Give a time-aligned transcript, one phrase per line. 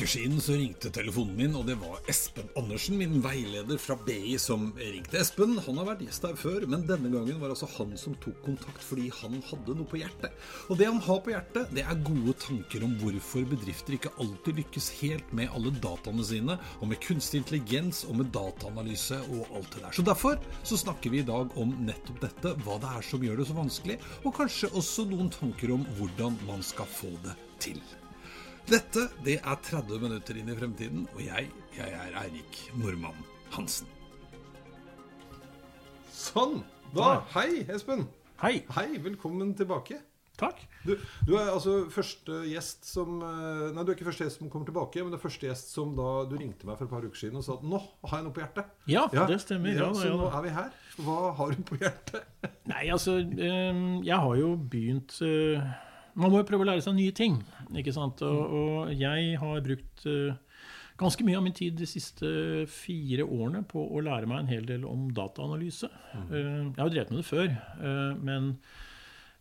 [0.00, 4.38] Uker siden så ringte telefonen min, og det var Espen Andersen, min veileder fra BI,
[4.40, 5.18] som ringte.
[5.20, 8.38] Espen han har vært gjest her før, men denne gangen var altså han som tok
[8.46, 10.32] kontakt fordi han hadde noe på hjertet.
[10.72, 14.62] Og det han har på hjertet, det er gode tanker om hvorfor bedrifter ikke alltid
[14.62, 19.72] lykkes helt med alle dataene sine, og med kunstig intelligens og med dataanalyse og alt
[19.76, 19.96] det der.
[20.00, 23.42] Så derfor så snakker vi i dag om nettopp dette, hva det er som gjør
[23.42, 27.84] det så vanskelig, og kanskje også noen tanker om hvordan man skal få det til.
[28.70, 33.18] Dette det er 30 minutter inn i fremtiden, og jeg, jeg er Eirik Normann
[33.50, 33.88] Hansen.
[36.14, 36.60] Sånn.
[36.94, 38.04] Da, hei, Espen.
[38.44, 38.60] Hei.
[38.76, 39.98] Hei, velkommen tilbake.
[40.38, 40.62] Takk.
[40.86, 40.94] Du,
[41.26, 44.70] du er altså første gjest som eh, Nei, du er ikke første gjest som kommer
[44.70, 47.24] tilbake, men det er første gjest som da du ringte meg for et par uker
[47.24, 48.72] siden og sa at nå har jeg noe på hjertet.
[48.94, 49.74] Ja, det stemmer.
[49.74, 50.72] Ja, så ja, nå er vi her.
[51.02, 52.48] Hva har du på hjertet?
[52.70, 55.72] Nei, altså eh, Jeg har jo begynt eh,
[56.14, 57.38] Man må jo prøve å lære seg nye ting.
[57.76, 58.22] ikke sant?
[58.26, 60.34] Og, og jeg har brukt uh,
[61.00, 62.30] ganske mye av min tid de siste
[62.70, 65.88] fire årene på å lære meg en hel del om dataanalyse.
[66.26, 68.54] Eh, Jeg har jo drevet med det før, uh, men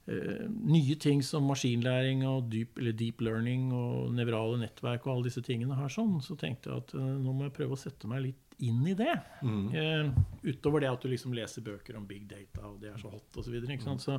[0.09, 5.43] nye ting som maskinlæring og deep, eller deep learning og nevrale nettverk og alle disse
[5.45, 8.23] tingene her sånn, så tenkte jeg at eh, nå må jeg prøve å sette meg
[8.25, 9.13] litt inn i det.
[9.43, 10.09] Eh,
[10.49, 13.37] utover det at du liksom leser bøker om big data, og det er så hot
[13.37, 13.45] osv.
[13.45, 14.17] Så, videre, ikke så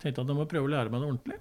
[0.00, 1.40] tenkte jeg at jeg må prøve å lære meg det ordentlig.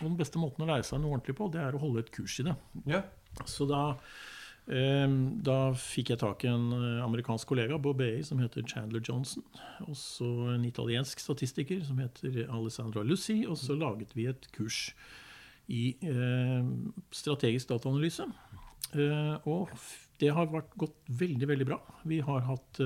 [0.00, 2.12] Og den beste måten å lære seg noe ordentlig på, det er å holde et
[2.14, 2.56] kurs i det.
[2.84, 3.06] Yeah.
[3.48, 4.27] Så da, eh,
[4.68, 9.44] da fikk jeg tak i en eh, amerikansk kollega Bob BI som heter Chandler Johnson.
[9.86, 13.44] Og så en italiensk statistiker som heter Alessandra Lucy.
[13.48, 14.90] Og så laget vi et kurs
[15.72, 16.68] i eh,
[17.16, 18.28] strategisk dataanalyse.
[18.92, 19.72] Eh, og
[20.20, 21.80] det har vært gått veldig, veldig bra.
[22.08, 22.82] Vi har hatt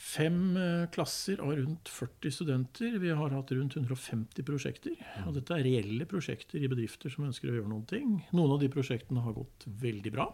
[0.00, 2.96] fem eh, klasser av rundt 40 studenter.
[2.98, 4.96] Vi har hatt rundt 150 prosjekter.
[5.26, 8.16] Og dette er reelle prosjekter i bedrifter som ønsker å gjøre noen ting.
[8.32, 10.30] Noen av de prosjektene har gått veldig bra.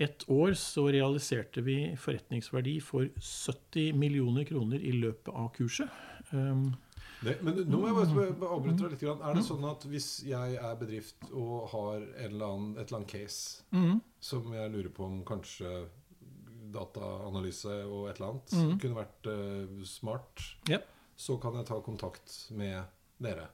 [0.00, 5.90] Et år så realiserte vi forretningsverdi for 70 millioner kroner i løpet av kurset.
[6.32, 6.70] Um,
[7.20, 9.02] Det, men nå må jeg bare avbryte deg litt.
[9.04, 13.02] Er det sånn at hvis jeg er bedrift og har en eller annen, et eller
[13.02, 13.98] annet case mm.
[14.24, 15.82] som jeg lurer på om kanskje
[16.74, 20.86] dataanalyse og et eller annet kunne vært uh, smart, yep.
[21.18, 22.82] så kan jeg ta kontakt med
[23.20, 23.50] dere.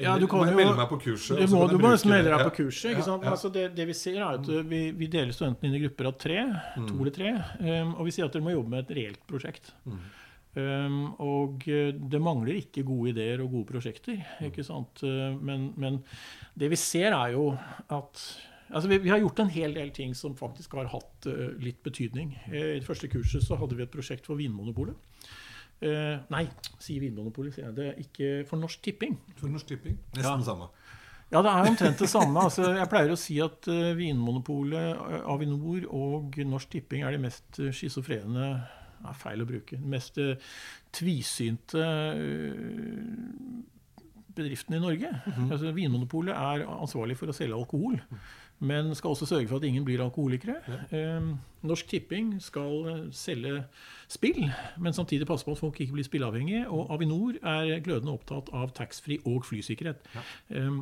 [0.00, 1.36] Ja, du kan jo- melde meg på kurset?
[1.36, 2.94] Du må, du må nesten melde deg på kurset.
[2.94, 3.18] Ja, ja.
[3.32, 6.08] Altså det, det vi ser er at uh, vi, vi deler studentene inn i grupper
[6.10, 6.38] av tre.
[6.78, 7.34] To eller tre.
[7.60, 9.72] Um, og vi sier at dere må jobbe med et reelt prosjekt.
[10.56, 14.22] Um, og uh, det mangler ikke gode ideer og gode prosjekter.
[14.46, 15.04] ikke sant?
[15.04, 16.00] Uh, men, men
[16.58, 17.50] det vi ser, er jo
[17.92, 18.24] at
[18.70, 21.80] Altså vi, vi har gjort en hel del ting som faktisk har hatt uh, litt
[21.86, 22.34] betydning.
[22.48, 24.94] Uh, I det første kurset så hadde vi et prosjekt for Vinmonopolet.
[25.80, 26.44] Uh, nei,
[26.78, 27.76] sier Vinmonopolet, sier jeg.
[27.78, 29.16] Det er ikke for Norsk Tipping.
[29.40, 29.96] For Norsk Tipping?
[30.14, 30.36] Nesten Ja.
[30.38, 30.70] det samme.
[31.30, 32.42] Ja, det er omtrent det samme.
[32.42, 38.48] Altså, jeg pleier å si at Vinmonopolet, Avinor og Norsk Tipping er de mest schizofrene
[39.00, 39.78] er feil å bruke.
[39.78, 40.18] Den mest
[40.90, 41.84] tvisynte
[44.34, 45.10] bedriftene i Norge.
[45.50, 47.98] altså, Vinmonopolet er ansvarlig for å selge alkohol,
[48.60, 50.58] men skal også sørge for at ingen blir alkoholikere.
[50.92, 51.08] Ja.
[51.62, 53.64] Norsk Tipping skal eh, selge
[54.08, 54.46] spill,
[54.80, 56.66] men samtidig passe på at folk ikke blir spilleavhengige.
[56.68, 60.04] Og Avinor er glødende opptatt av taxfree og flysikkerhet.
[60.14, 60.24] Ja.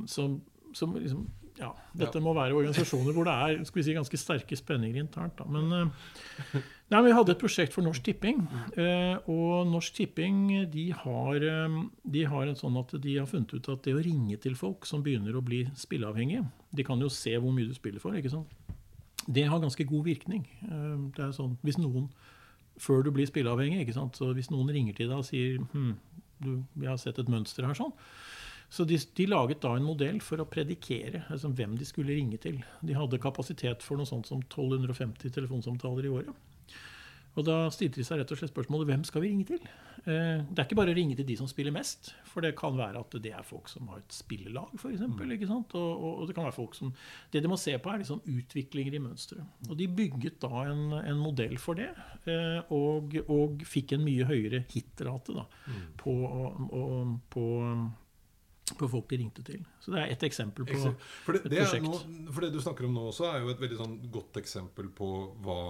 [0.07, 0.41] som,
[0.75, 1.27] som liksom,
[1.59, 5.39] ja, dette må være organisasjoner hvor det er skal vi si, ganske sterke spenninger internt.
[5.41, 5.47] Da.
[5.51, 6.61] Men, eh,
[6.91, 8.41] nei, vi hadde et prosjekt for Norsk Tipping.
[8.77, 13.83] eh, og Norsk Tipping de har, eh, de har sånn de har funnet ut at
[13.83, 17.53] det å ringe til folk som begynner å bli spilleavhengige De kan jo se hvor
[17.53, 18.13] mye du spiller for.
[18.13, 18.49] ikke sant?
[19.31, 20.47] Det har ganske god virkning.
[20.65, 22.09] Eh, Det er sånn, hvis noen
[22.79, 23.81] før du blir spilleavhengig.
[23.87, 24.17] ikke sant?
[24.17, 25.97] Så Hvis noen ringer til deg og sier hm,
[26.41, 27.93] du, 'Vi har sett et mønster her', sånn.
[28.71, 32.39] Så de, de laget da en modell for å predikere altså hvem de skulle ringe
[32.39, 32.63] til.
[32.85, 36.35] De hadde kapasitet for noe sånt som 1250 telefonsamtaler i året.
[37.37, 39.61] Og da stilte de seg rett og slett spørsmålet hvem skal vi ringe til?
[40.09, 42.77] Eh, det er ikke bare å ringe til de som spiller mest, for det kan
[42.79, 45.05] være at det er folk som har et spillelag, f.eks.
[45.05, 45.53] Mm.
[45.53, 46.95] Og, og, og det kan være folk som
[47.33, 49.69] Det de må se på, er liksom utviklinger i mønsteret.
[49.69, 51.91] Og de bygget da en, en modell for det,
[52.31, 55.87] eh, og, og, fikk en mye høyere hitrate da, mm.
[56.01, 57.47] på, og, på
[58.77, 59.63] på folk de ringte til.
[59.81, 60.77] Så det er ett eksempel på
[61.25, 61.87] for det, et prosjekt.
[61.87, 64.91] Noe, for det du snakker om nå også, er jo et veldig sånn godt eksempel
[64.93, 65.09] på
[65.45, 65.61] hva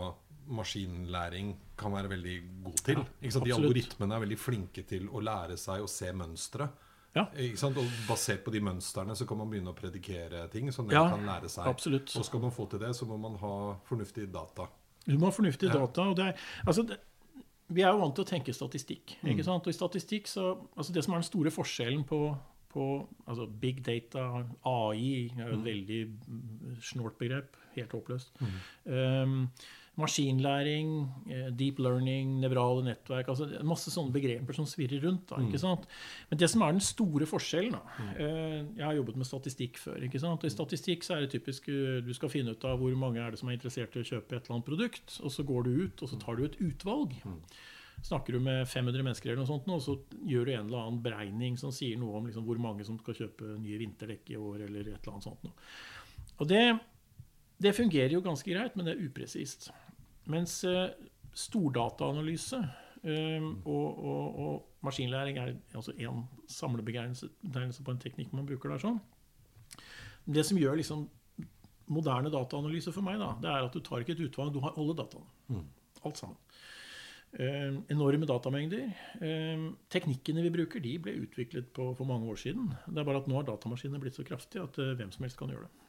[0.48, 3.00] maskinlæring kan være veldig god til.
[3.22, 6.68] Ja, de algoritmene er veldig flinke til å lære seg å se mønstre.
[7.16, 7.24] Ja.
[7.68, 7.78] Og
[8.08, 11.50] basert på de mønstrene så kan man begynne å predikere ting som ja, kan lære
[11.50, 11.68] seg.
[11.70, 12.12] Absolutt.
[12.18, 13.54] Og skal man få til det, så må man ha
[13.88, 14.68] fornuftig data.
[15.06, 15.78] Du må ha fornuftig ja.
[15.80, 16.10] data.
[16.10, 17.00] og det er, altså det,
[17.68, 19.16] Vi er jo vant til å tenke statistikk.
[19.22, 19.48] ikke mm.
[19.48, 19.66] sant?
[19.66, 22.20] Og i statistikk så, altså Det som er den store forskjellen på,
[22.72, 22.86] på
[23.26, 25.66] altså big data, AI, er jo et mm.
[25.72, 27.56] veldig snålt begrep.
[27.78, 28.32] Helt håpløst.
[28.40, 28.56] Mm.
[28.84, 29.42] Um,
[29.98, 30.90] maskinlæring,
[31.26, 35.26] eh, deep learning, nevrale nettverk altså Masse sånne begreper som svirrer rundt.
[35.30, 35.62] Da, ikke mm.
[35.64, 35.88] sant?
[36.30, 38.12] Men det som er den store forskjellen da, mm.
[38.14, 40.02] eh, Jeg har jobbet med statistikk før.
[40.06, 40.44] ikke sant?
[40.44, 43.22] Og I statistikk så er det typisk eh, du skal finne ut av hvor mange
[43.22, 45.18] er det som er interessert i å kjøpe et eller annet produkt.
[45.22, 47.18] og Så går du ut og så tar du et utvalg.
[47.24, 47.42] Mm.
[48.02, 51.00] Snakker du med 500 mennesker, eller noe sånt, og så gjør du en eller annen
[51.02, 54.68] beregning som sier noe om liksom, hvor mange som skal kjøpe nye vinterdekk i år,
[54.68, 55.42] eller et eller annet sånt.
[55.42, 55.66] Noe.
[56.38, 56.62] Og det,
[57.58, 59.72] det fungerer jo ganske greit, men det er upresist.
[60.28, 60.90] Mens eh,
[61.36, 62.58] stordataanalyse
[63.02, 68.82] eh, og, og, og, maskinlæring er altså én samlebetegnelse på en teknikk man bruker der.
[68.82, 69.00] sånn.
[70.28, 71.08] Det som gjør liksom
[71.88, 74.76] moderne dataanalyse for meg, da, det er at du tar ikke et utvalg, du har
[74.76, 75.32] alle dataene.
[75.48, 75.64] Mm.
[76.06, 76.38] Alt sammen.
[77.32, 78.86] Eh, enorme datamengder.
[79.20, 82.70] Eh, teknikkene vi bruker, de ble utviklet på, for mange år siden.
[82.86, 85.40] Det er bare at nå har datamaskinene blitt så kraftige at eh, hvem som helst
[85.40, 85.88] kan gjøre det.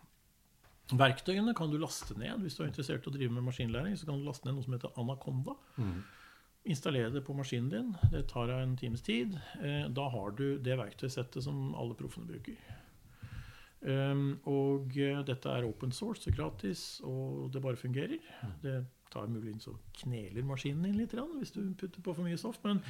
[0.89, 3.97] Verktøyene kan du laste ned hvis du er interessert i å drive med maskinlæring.
[3.97, 5.53] Så kan du laste ned noe som heter Anaconda.
[5.77, 5.99] Mm.
[6.73, 7.93] Installere det på maskinen din.
[8.11, 9.37] Det tar en times tid.
[9.61, 12.57] Eh, da har du det verktøysettet som alle proffene bruker.
[13.79, 18.19] Um, og uh, dette er open source, er gratis, og det bare fungerer.
[18.43, 18.55] Mm.
[18.65, 18.73] Det
[19.09, 22.81] tar muligens og kneler maskinen din litt hvis du putter på for mye stoff, men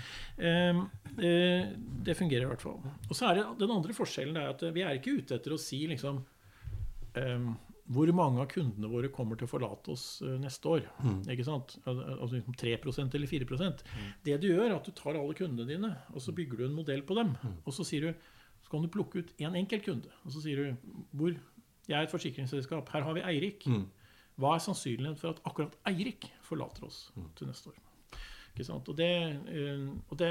[0.41, 0.81] um,
[1.21, 1.69] uh,
[2.03, 2.81] det fungerer i hvert fall.
[3.05, 5.61] Og så er det Den andre forskjellen er at vi er ikke ute etter å
[5.61, 6.23] si liksom
[7.15, 7.53] um,
[7.89, 10.83] hvor mange av kundene våre kommer til å forlate oss eh, neste år.
[11.01, 11.21] Mm.
[11.33, 11.77] ikke sant?
[11.89, 13.79] Altså 3 liksom eller 4 mm.
[14.27, 16.77] Det du gjør, er at du tar alle kundene dine og så bygger du en
[16.77, 17.33] modell på dem.
[17.41, 17.57] Mm.
[17.65, 18.27] Og så sier du,
[18.61, 20.13] så kan du plukke ut én en enkelt kunde.
[20.21, 21.33] Og så sier du hvor,
[21.89, 22.89] Jeg er et forsikringsselskap.
[22.93, 23.65] Her har vi Eirik.
[23.65, 23.87] Mm.
[24.39, 27.31] Hva er sannsynligheten for at akkurat Eirik forlater oss mm.
[27.39, 27.88] til neste år?
[28.67, 29.13] Og, det,
[29.53, 30.29] eh, og det,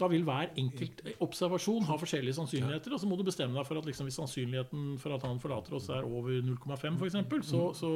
[0.00, 2.94] da vil hver enkelt observasjon ha forskjellige sannsynligheter.
[2.96, 5.76] Og så må du bestemme deg for at liksom, hvis sannsynligheten for at han forlater
[5.76, 7.92] oss, er over 0,5 f.eks., så, så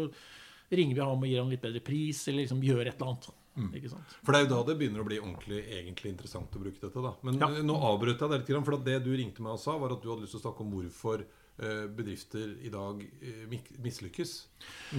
[0.70, 3.30] ringer vi ham og gir ham litt bedre pris, eller liksom gjør et eller annet.
[3.60, 3.72] Mm.
[4.22, 7.02] For det er jo da det begynner å bli ordentlig egentlig interessant å bruke dette.
[7.02, 7.48] da Men ja.
[7.58, 10.04] Eh, nå avbrøt jeg deg litt, for det du ringte meg og sa, var at
[10.04, 13.02] du hadde lyst til å snakke om hvorfor eh, bedrifter i dag
[13.82, 14.36] mislykkes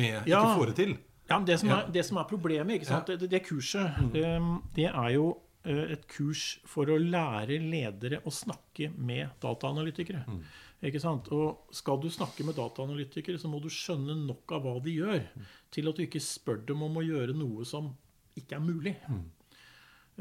[0.01, 0.41] med ja.
[0.41, 0.97] ikke få det til.
[1.31, 4.59] Ja, det som, er, det som er problemet, det, det, kurset, mm.
[4.75, 5.29] det er jo
[5.63, 10.25] eh, et kurs for å lære ledere å snakke med dataanalytikere.
[10.27, 10.43] Mm.
[10.89, 11.27] Ikke sant?
[11.35, 15.21] Og skal du snakke med dataanalytikere, så må du skjønne nok av hva de gjør,
[15.29, 15.51] mm.
[15.73, 17.91] til at du ikke spør dem om å gjøre noe som
[18.37, 18.95] ikke er mulig.
[19.11, 19.21] Mm.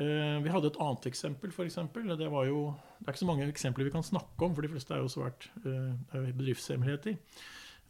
[0.01, 1.53] Uh, vi hadde et annet eksempel.
[1.65, 2.13] Eksempel.
[2.17, 2.69] det, var jo,
[3.01, 5.11] det er ikke så mange eksempler vi kan snakke om, for de fleste er jo
[5.13, 7.19] svært uh, bedriftshemmeligheter.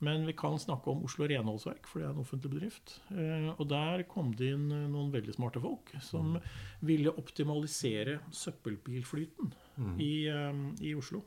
[0.00, 2.95] Men vi kan snakke om Oslo renholdsverk, for det er en offentlig bedrift.
[3.12, 6.47] Eh, og der kom det inn eh, noen veldig smarte folk som mm.
[6.88, 9.99] ville optimalisere søppelbilflyten mm.
[10.00, 11.21] i, eh, i, Oslo.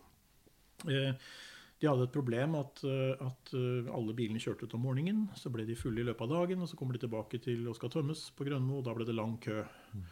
[0.83, 5.25] De hadde et problem at, at, alle bilene kjørte ut om morgenen.
[5.37, 7.77] Så ble de fulle i løpet av dagen, og så kommer de tilbake til og
[7.77, 9.61] skal tømmes på Grønmo, og da ble det lang kø.
[9.93, 10.05] Mm.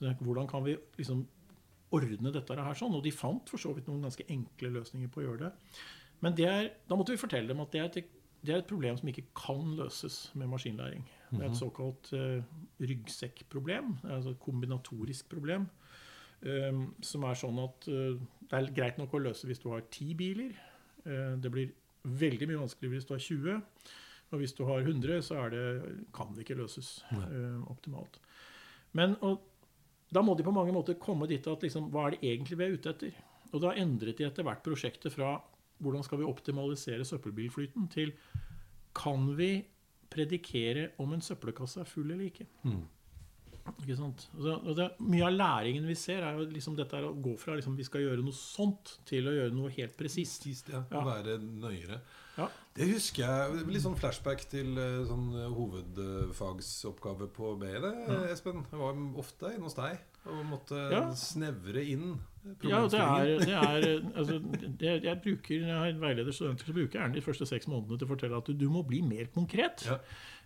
[0.00, 1.22] Så hvordan kan vi liksom
[1.94, 2.96] ordne dette her sånn?
[2.98, 5.52] Og de fant for så vidt noen ganske enkle løsninger på å gjøre det.
[6.24, 8.96] Men er, da måtte vi fortelle dem at det er, et, det er, et, problem
[8.98, 11.04] som ikke kan løses med maskinlæring.
[11.30, 11.60] Det er et mhm.
[11.60, 12.40] såkalt uh,
[12.80, 13.96] ryggsekkproblem.
[14.04, 15.68] Altså et kombinatorisk problem.
[16.38, 18.14] Um, som er sånn at uh,
[18.46, 20.54] det er greit nok å løse hvis du har ti biler.
[21.04, 21.72] Uh, det blir
[22.08, 23.62] veldig mye vanskeligere hvis du har 20.
[24.28, 25.62] Og hvis du har 100, så det,
[26.14, 26.98] kan det ikke løses
[27.72, 28.18] optimalt.
[28.92, 29.40] Men og,
[30.12, 32.66] da må de på mange måter komme dit at liksom, hva er det egentlig vi
[32.66, 33.16] er ute etter?
[33.52, 35.38] Og da endret de etter hvert prosjektet fra
[35.78, 38.12] hvordan skal vi optimalisere søppelbilflyten, til
[38.98, 39.64] kan vi
[40.10, 42.46] predikere om en søppelkasse er full eller ikke.
[42.64, 42.86] Mm.
[43.82, 44.22] Ikke sant?
[44.40, 47.52] Og det, mye av læringen vi ser, er jo liksom dette er å gå fra
[47.58, 50.46] liksom, vi skal gjøre noe sånt, til å gjøre noe helt presist.
[50.48, 50.80] Sist, ja.
[50.88, 51.02] Ja.
[51.04, 52.00] Være nøyere.
[52.38, 52.46] Ja.
[52.78, 53.66] Det husker jeg.
[53.68, 57.92] Litt sånn flashback til eh, sånn eh, hovedfagsoppgave på BI, det,
[58.32, 58.64] Espen.
[58.72, 61.04] Jeg var ofte inne hos deg og måtte Ja.
[61.16, 62.18] snevre inn
[62.68, 63.86] Ja, det er, det er
[64.16, 64.38] altså,
[64.80, 67.68] det, jeg bruker, Når jeg har veileder studenter, så bruker jeg gjerne de første seks
[67.70, 69.84] månedene til å fortelle at du, du må bli mer konkret.
[69.86, 69.98] Ja.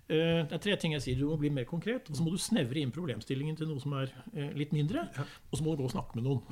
[0.08, 1.18] Eh, Det er tre ting jeg sier.
[1.20, 2.10] Du må bli mer konkret.
[2.10, 5.06] Og så må du snevre inn problemstillingen til noe som er eh, litt mindre.
[5.50, 6.42] Og så må du gå og snakke med noen.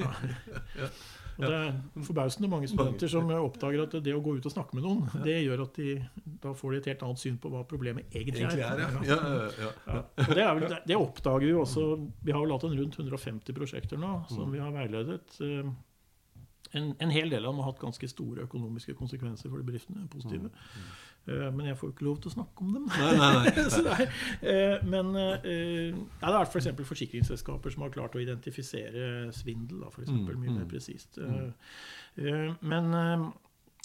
[0.00, 0.90] Ja.
[1.40, 4.76] Og det er forbausende mange studenter som oppdager at det å gå ut og snakke
[4.78, 5.96] med noen, det gjør at de
[6.40, 8.88] da får de et helt annet syn på hva problemet egentlig er, ja.
[9.04, 9.18] ja, ja,
[9.60, 9.70] ja.
[9.90, 10.00] Ja.
[10.24, 11.84] Og det, er vel, det, oppdager vi jo også
[12.24, 15.40] Vi har vel hatt en rundt 150 prosjekter nå som vi har veiledet.
[15.44, 15.70] Eh,
[16.72, 20.04] En, en hel del av dem har hatt ganske store økonomiske konsekvenser for de bedriftene.
[20.12, 20.52] positive.
[21.28, 22.86] Eh, Men jeg får jo ikke lov til å snakke om dem.
[22.88, 23.28] Nei, nei,
[23.84, 23.96] nei.
[24.00, 24.06] Er,
[24.54, 26.70] eh, men eh, ja, det har vært f.eks.
[26.80, 31.20] For forsikringsselskaper som har klart å identifisere svindel, da, for eksempel, mye mer presist.
[31.20, 31.50] Eh,
[32.24, 32.90] eh, Men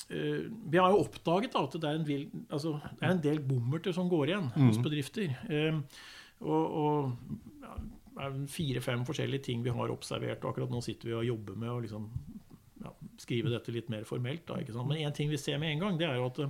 [0.05, 3.39] vi har jo oppdaget da, at det er en, vil, altså, det er en del
[3.47, 5.31] bommerter som går igjen hos bedrifter.
[6.45, 7.77] Og, og ja,
[8.51, 11.79] fire-fem forskjellige ting vi har observert, og akkurat nå sitter vi og jobber med å
[11.85, 12.09] liksom,
[12.83, 12.91] ja,
[13.23, 14.45] skrive dette litt mer formelt.
[14.51, 14.59] Da?
[14.83, 16.43] Men én ting vi ser med en gang, det er jo at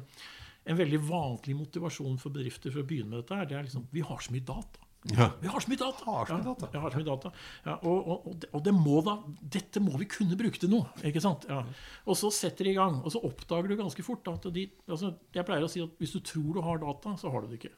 [0.65, 3.85] en veldig vanlig motivasjon for bedrifter for å begynne med dette, her, det er liksom
[3.93, 4.85] Vi har så mye data.
[5.13, 5.27] Ja.
[5.41, 6.05] Vi har så mye data!
[6.05, 6.69] Har så mye data.
[6.73, 7.31] Ja, så mye data.
[7.65, 9.15] Ja, og, og, og, det, og det må da,
[9.55, 10.89] dette må vi kunne bruke til noe.
[11.05, 11.45] ikke sant?
[11.49, 11.61] Ja.
[12.09, 15.13] Og så setter de i gang, og så oppdager du ganske fort at de altså,
[15.35, 17.59] Jeg pleier å si at hvis du tror du har data, så har du det
[17.61, 17.75] ikke.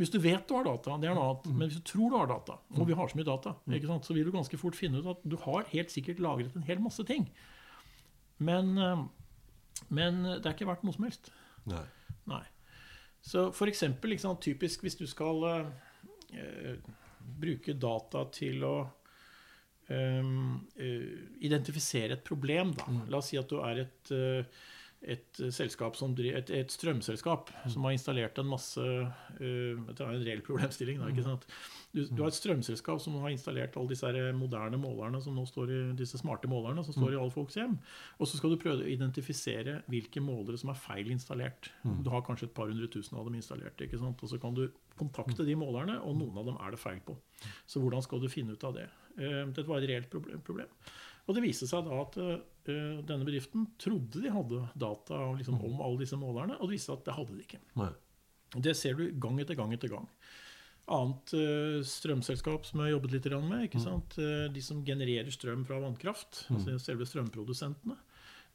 [0.00, 1.50] Hvis du vet du har data, det er noe annet.
[1.52, 4.08] Men hvis du tror du har data, og vi har så mye data, ikke sant?
[4.08, 6.80] så vil du ganske fort finne ut at du har helt sikkert lagret en hel
[6.80, 7.28] masse ting.
[8.40, 9.04] Men, eh,
[9.92, 11.28] men det er ikke verdt noe som helst.
[11.68, 11.84] Nei.
[12.30, 12.44] Nei.
[13.26, 15.66] Så for eksempel, liksom, typisk hvis du skal eh,
[16.38, 16.76] eh,
[17.40, 18.76] bruke data til å
[19.90, 21.08] ehm, eh,
[21.46, 22.86] identifisere et problem, da.
[23.10, 24.62] La oss si at du er et, eh,
[25.04, 30.24] et selskap som et, et strømselskap som har installert en masse uh, Dette er en
[30.24, 30.98] reell problemstilling.
[31.02, 31.44] Da, ikke sant?
[31.92, 35.72] Du, du har et strømselskap som har installert alle disse moderne målerne som nå står
[35.72, 37.76] i disse smarte målerne som står i alle folks hjem.
[38.18, 41.70] Og så skal du prøve å identifisere hvilke målere som er feil installert.
[41.84, 43.80] Du har kanskje et par hundre tusen av dem installert.
[43.80, 44.66] Og så kan du
[44.98, 47.16] kontakte de målerne, og noen av dem er det feil på.
[47.68, 48.88] Så hvordan skal du finne ut av det?
[49.16, 50.72] Uh, Dette var et reelt proble- problem.
[51.26, 55.78] Og det viste seg da at eh, denne bedriften trodde de hadde data liksom, om
[55.84, 57.62] alle disse målerne, og det viste seg at det hadde de ikke.
[57.78, 57.92] Nei.
[58.66, 60.08] Det ser du gang etter gang etter gang.
[60.96, 64.18] Annet uh, strømselskap som jeg har jobbet litt med, ikke sant?
[64.22, 67.98] Eh, de som genererer strøm fra vannkraft, altså selve strømprodusentene,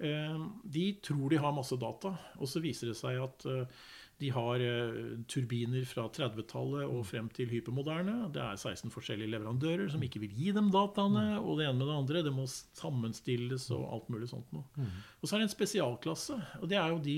[0.02, 3.82] Uh, de tror de har masse data, og så viser det seg at eh,
[4.22, 4.98] de har eh,
[5.30, 8.28] turbiner fra 30-tallet og frem til hypermoderne.
[8.34, 11.90] Det er 16 forskjellige leverandører som ikke vil gi dem dataene, og det ene med
[11.90, 12.22] det andre.
[12.28, 14.86] Det må sammenstilles og alt mulig sånt noe.
[15.20, 17.18] Og så er det en spesialklasse, og det er jo de,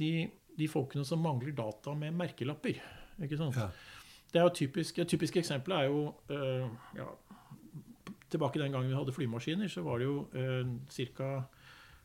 [0.00, 0.10] de,
[0.56, 2.80] de folkene som mangler data med merkelapper.
[3.22, 3.60] Ikke sant?
[3.60, 3.68] Ja.
[4.32, 6.64] Det er jo typisk, Et typisk eksempel er jo øh,
[6.96, 7.04] ja,
[8.30, 11.42] Tilbake den gangen vi hadde flymaskiner, så var det jo øh, ca.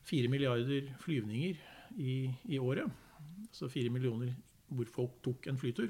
[0.03, 1.55] 4 milliarder flyvninger
[1.97, 2.91] i, i året.
[3.51, 4.35] Så 4 millioner
[4.69, 5.89] hvor folk tok en flytur.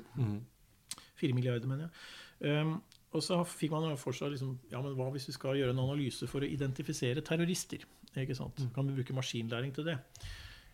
[1.20, 2.62] 4 milliarder, mener jeg.
[2.62, 2.78] Um,
[3.12, 5.82] og så fikk man for seg liksom, ja, men hva hvis vi skal gjøre en
[5.82, 7.84] analyse for å identifisere terrorister?
[8.18, 8.62] Ikke sant?
[8.76, 9.98] Kan vi bruke maskinlæring til det?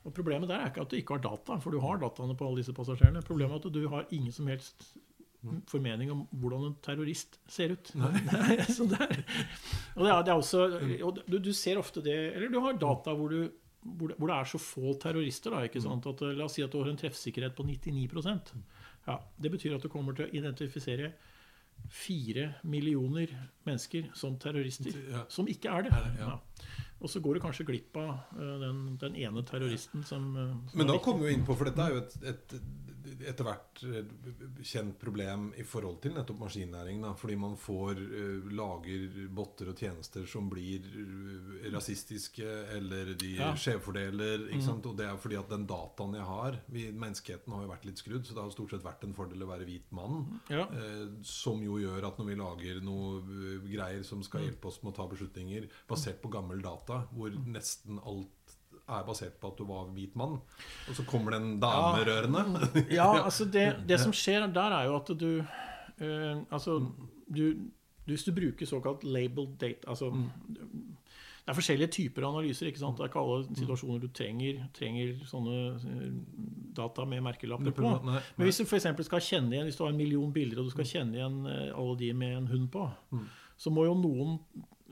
[0.06, 2.46] Og Problemet der er ikke at du ikke har data, for du har dataene på
[2.46, 3.24] alle disse passasjerene.
[3.26, 4.92] Problemet er at du har ingen som helst
[5.70, 7.92] formening om hvordan en terrorist ser ut.
[8.76, 9.22] Så det er,
[9.96, 10.64] og det er, det er også,
[11.06, 13.52] og du, du ser ofte det Eller du har data hvor, du,
[13.86, 15.54] hvor, det, hvor det er så få terrorister.
[15.54, 16.08] Da, ikke sant?
[16.10, 18.54] At, la oss si at du har en treffsikkerhet på 99%
[19.06, 21.14] ja, Det betyr at du kommer til å identifisere
[21.92, 23.30] fire millioner
[23.68, 24.96] mennesker som terrorister.
[25.12, 25.26] Ja.
[25.30, 26.04] Som ikke er det.
[26.18, 26.38] Ja.
[27.04, 30.80] Og så går du kanskje glipp av eh, den, den ene terroristen som, eh, som
[30.80, 32.56] Men da kommer vi inn på, for dette er jo et, et
[33.28, 34.06] etter hvert eh,
[34.66, 37.02] kjent problem i forhold til nettopp maskinnæringen.
[37.06, 42.46] Da, fordi man får eh, lager botter og tjenester som blir eh, rasistiske,
[42.78, 43.52] eller de Ja.
[43.52, 43.58] Mm.
[43.62, 44.48] skjevfordeler.
[44.52, 44.86] Ikke sant?
[44.86, 47.98] Og det er fordi at den dataen jeg har vi, Menneskeheten har jo vært litt
[48.02, 50.40] skrudd, så det har stort sett vært en fordel å være hvit mann.
[50.50, 50.66] Ja.
[50.72, 54.24] Eh, som jo gjør at når vi lager noe greier som Mm.
[54.24, 57.52] skal hjelpe oss med å ta beslutninger basert på gammel data, hvor Mm.
[57.54, 58.45] nesten alt
[58.88, 60.36] er basert på at du var hvit mann,
[60.90, 64.86] og så kommer det en dame rørende Ja, altså det, det som skjer der, er
[64.90, 66.80] jo at du uh, Altså,
[67.26, 67.46] du,
[68.06, 70.12] hvis du bruker såkalt labeled date altså,
[70.50, 72.68] Det er forskjellige typer analyser.
[72.68, 72.98] ikke sant?
[72.98, 76.14] Det er ikke alle situasjoner du trenger, trenger sånne eh,
[76.78, 77.92] data med merkelapper på.
[78.06, 80.66] Men hvis du for eksempel skal kjenne igjen Hvis du har en million bilder, og
[80.70, 83.28] du skal kjenne igjen eh, alle de med en hund på, Mm.
[83.58, 84.40] så må jo noen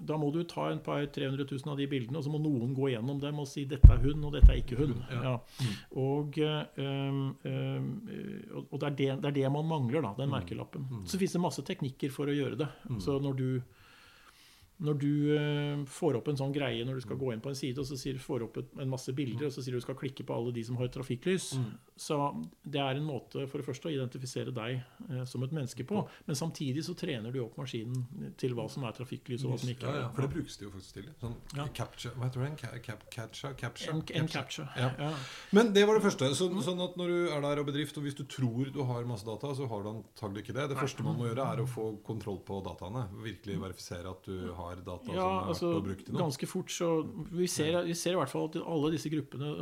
[0.06, 2.74] da må du ta en par 300 000 av de bildene, og så må noen
[2.76, 5.00] gå gjennom dem og si 'dette er hun, og 'dette er ikke hun'.
[5.24, 5.38] Ja.
[5.96, 6.38] Og,
[6.78, 7.88] um, um,
[8.72, 10.86] og- det, er det, det er det man mangler, da, den merkelappen.
[11.06, 12.68] Så fins det masse teknikker for å gjøre det.
[13.00, 13.62] Så når du
[14.84, 17.56] når du eh, får opp en sånn greie når du skal gå inn på en
[17.56, 19.96] side, og så sier, får opp en masse bilder, og så sier du du skal
[20.00, 21.54] klikke på alle de som har trafikklys,
[21.96, 22.18] så
[22.64, 26.04] det er en måte for det første å identifisere deg eh, som et menneske på,
[26.28, 29.72] men samtidig så trener du opp maskinen til hva som er trafikklys, og hva som
[29.74, 31.10] ikke er ja, ja, for det brukes det jo faktisk til.
[31.22, 31.68] Sånn Ja.
[31.78, 32.50] capture, hva heter?
[32.60, 33.54] Ca- cap- Captcha?
[33.58, 33.94] capture?
[33.96, 34.68] En, en capture.
[34.78, 35.12] Ja.
[35.56, 36.30] Men det var det første.
[36.36, 39.06] Så, sånn at når du er der og bedrift, og hvis du tror du har
[39.08, 40.68] masse data, så har du antagelig ikke det.
[40.74, 43.06] Det første man må gjøre, er å få kontroll på dataene.
[43.24, 46.22] Virkelig verifisere at du har data Ja, som er altså å til noe.
[46.24, 46.90] ganske fort så
[47.32, 49.54] Vi ser, vi ser i hvert fall at alle disse gruppene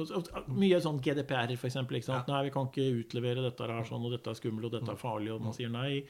[0.48, 1.52] Mye sånn GDPR.
[1.52, 1.70] Ikke
[2.06, 2.28] sant?
[2.28, 4.96] Nei, vi kan ikke utlevere dette her sånn, og dette er skummelt, og dette er
[4.96, 6.04] farlig, og man sier nei.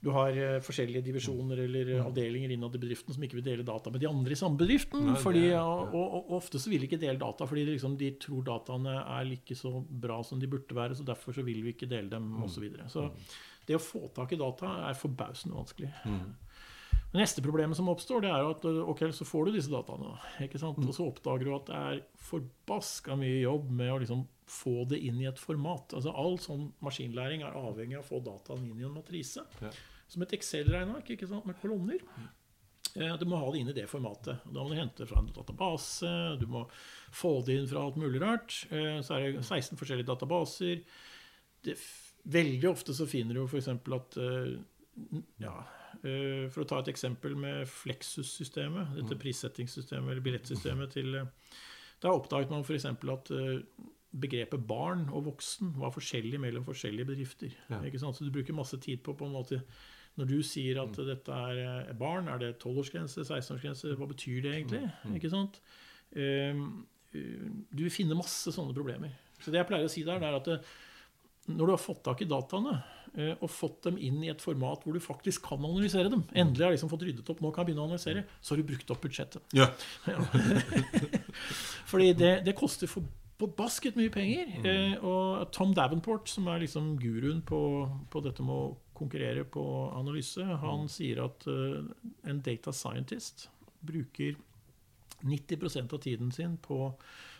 [0.00, 3.90] Du har eh, forskjellige divisjoner eller avdelinger innad i bedriften som ikke vil dele data
[3.90, 5.16] med de andre i samme bedriften.
[5.18, 8.12] Fordi, er- og, og, ofte så vil de ikke dele data fordi de, liksom, de
[8.22, 11.74] tror dataene er like så bra som de burde være, så derfor så vil vi
[11.74, 12.54] ikke dele dem, osv.
[12.54, 12.86] Så, videre.
[12.88, 13.08] så
[13.66, 15.90] det å få tak i data er forbausende vanskelig.
[17.08, 20.10] Det neste problemet som oppstår, det er jo at ok, så får du disse dataene.
[20.44, 20.76] ikke sant?
[20.82, 24.98] Og så oppdager du at det er forbaska mye jobb med å liksom få det
[25.08, 25.94] inn i et format.
[25.96, 29.44] Altså All sånn maskinlæring er avhengig av å få dataene inn i en matrise.
[29.64, 29.70] Ja.
[30.08, 32.04] Som et Excel-regneark ikke sant, med kolonner.
[32.96, 34.44] Eh, Du må ha det inn i det formatet.
[34.44, 36.66] Da må du hente det fra en database, du må
[37.12, 38.66] få det inn fra alt mulig rart.
[38.70, 40.84] Eh, Så er det 16 forskjellige databaser.
[41.64, 41.76] Det,
[42.28, 43.68] veldig ofte så finner du jo f.eks.
[43.68, 44.56] at eh,
[45.40, 51.30] ja, eh, For å ta et eksempel med Flexus-systemet, dette prissettingssystemet eller billettsystemet til eh,
[52.02, 52.86] Da oppdaget man f.eks.
[52.86, 53.62] at eh,
[54.18, 57.54] begrepet barn og voksen var forskjellig mellom forskjellige bedrifter.
[57.68, 57.82] Ja.
[57.98, 59.62] Så du bruker masse tid på på en måte
[60.18, 63.94] Når du sier at dette er eh, barn, er det 12-årsgrense, 16-årsgrense?
[63.98, 64.86] Hva betyr det egentlig?
[65.14, 65.60] Ikke sant?
[66.16, 66.56] Uh,
[67.12, 69.12] du vil finne masse sånne problemer.
[69.42, 70.48] Så det jeg pleier å si der, er at
[71.48, 74.84] når du har fått tak i dataene eh, og fått dem inn i et format
[74.84, 77.64] hvor du faktisk kan analysere dem Endelig har jeg liksom fått ryddet opp, nå kan
[77.64, 78.24] jeg begynne å analysere.
[78.40, 79.56] Så har du brukt opp budsjettet.
[79.56, 79.70] Ja.
[81.90, 83.06] Fordi det, det koster for
[83.38, 84.50] forbasket mye penger.
[84.66, 87.60] Eh, og Tom Davenport, som er liksom guruen på,
[88.10, 89.62] på dette med å konkurrere på
[89.94, 91.86] analyse, han sier at eh,
[92.28, 93.48] en data scientist
[93.86, 94.34] bruker
[95.22, 96.92] 90% av tiden sin på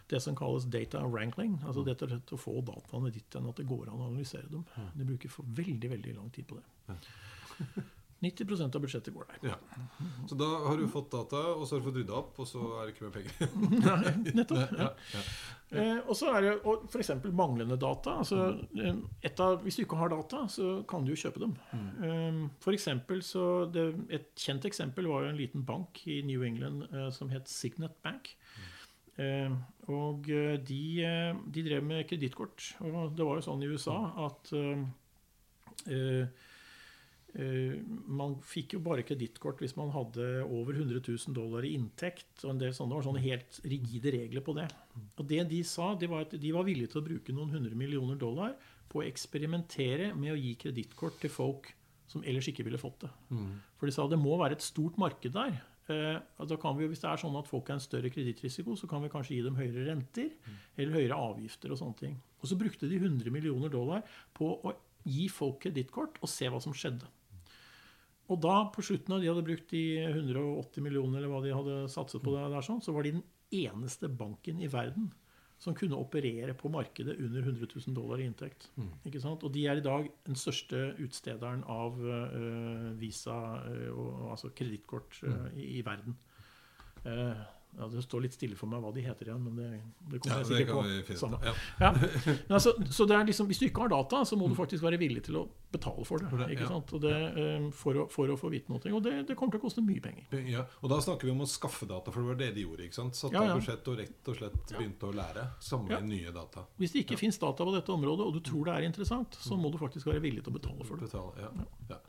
[0.09, 1.59] det som kalles data wrangling.
[1.67, 4.65] Altså dette er å få dataene dit enn at det går an å analysere dem.
[4.97, 6.95] Du bruker for veldig veldig lang tid på det.
[8.21, 9.51] 90% av budsjettet går der.
[9.53, 9.59] ja.
[10.31, 12.63] Så da har du fått data, og så har du fått rydda opp, og så
[12.81, 13.53] er det ikke mer penger.
[13.85, 14.73] Nei, nettopp.
[14.75, 14.91] Ja, Ja.
[15.15, 15.23] ja.
[15.69, 16.53] Eh, og så er det
[16.89, 17.11] f.eks.
[17.37, 18.15] manglende data.
[18.23, 18.39] Altså,
[18.81, 18.97] eh,
[19.29, 21.53] et av, hvis du ikke har data, så kan du jo kjøpe dem.
[21.77, 23.45] Eh, for eksempel så
[23.75, 23.85] det,
[24.17, 27.99] Et kjent eksempel var jo en liten bank i New England eh, som het Signet
[28.03, 28.33] Bank.
[28.57, 28.75] Eh,
[29.89, 32.75] og eh, de, eh, de drev med kredittkort.
[32.87, 34.85] Og det var jo sånn i USA at eh,
[35.89, 36.47] eh,
[37.37, 37.77] Eh,
[38.09, 42.31] man fikk jo bare kredittkort hvis man hadde over 100 000 dollar i inntekt.
[42.45, 44.69] og en del sånne, Det var sånne helt rigide regler på det.
[45.19, 47.77] Og det de sa, det var at de var villige til å bruke noen hundre
[47.77, 48.57] millioner dollar
[48.89, 51.75] på å eksperimentere med å gi kredittkort til folk
[52.09, 53.11] som ellers ikke ville fått det.
[53.77, 55.61] For de sa det må være et stort marked der.
[55.89, 58.89] Eh, da kan vi, Hvis det er sånn at folk har en større kredittrisiko, så
[58.91, 60.35] kan vi kanskje gi dem høyere renter
[60.77, 62.19] eller høyere avgifter og sånne ting.
[62.43, 64.05] Og så brukte de 100 millioner dollar
[64.37, 64.75] på å
[65.09, 67.09] gi folk kredittkort og se hva som skjedde.
[68.29, 71.77] Og da, på slutten av de hadde brukt de 180 millioner, eller hva de hadde
[71.89, 73.25] satset på der, sånn, så var de den
[73.65, 75.09] eneste banken i verden
[75.59, 78.69] som kunne operere på markedet under 100 000 dollar i inntekt.
[79.09, 79.43] Ikke sant?
[79.43, 85.19] Og de er i dag den største utstederen av uh, Visa, uh, og, altså kredittkort,
[85.27, 86.15] eh, i, i verden.
[87.07, 87.47] Eh,
[87.79, 89.67] ja, det står litt stille for meg hva de heter igjen, men det,
[90.11, 90.83] det kommer jeg sikkert på.
[91.07, 91.39] finne Samme.
[91.47, 91.53] Ja.
[91.79, 91.91] Ja.
[92.49, 94.83] Men altså, så det er liksom, Hvis du ikke har data, så må du faktisk
[94.83, 96.49] være villig til å betale for det.
[96.57, 96.91] Ikke sant?
[96.97, 98.83] Og det eh, for, å, for å få vite noe.
[98.97, 100.27] Og det, det kommer til å koste mye penger.
[100.51, 102.89] Ja, og da snakker vi om å skaffe data, for det var det de gjorde.
[102.89, 103.19] ikke sant?
[103.19, 105.47] Satte av budsjett og rett og slett begynte å lære.
[105.69, 106.67] Samle nye data.
[106.81, 109.59] Hvis det ikke finnes data på dette området, og du tror det er interessant, så
[109.61, 111.11] må du faktisk være villig til å betale for det.
[111.13, 111.69] Betale, ja.
[111.95, 112.03] Ja.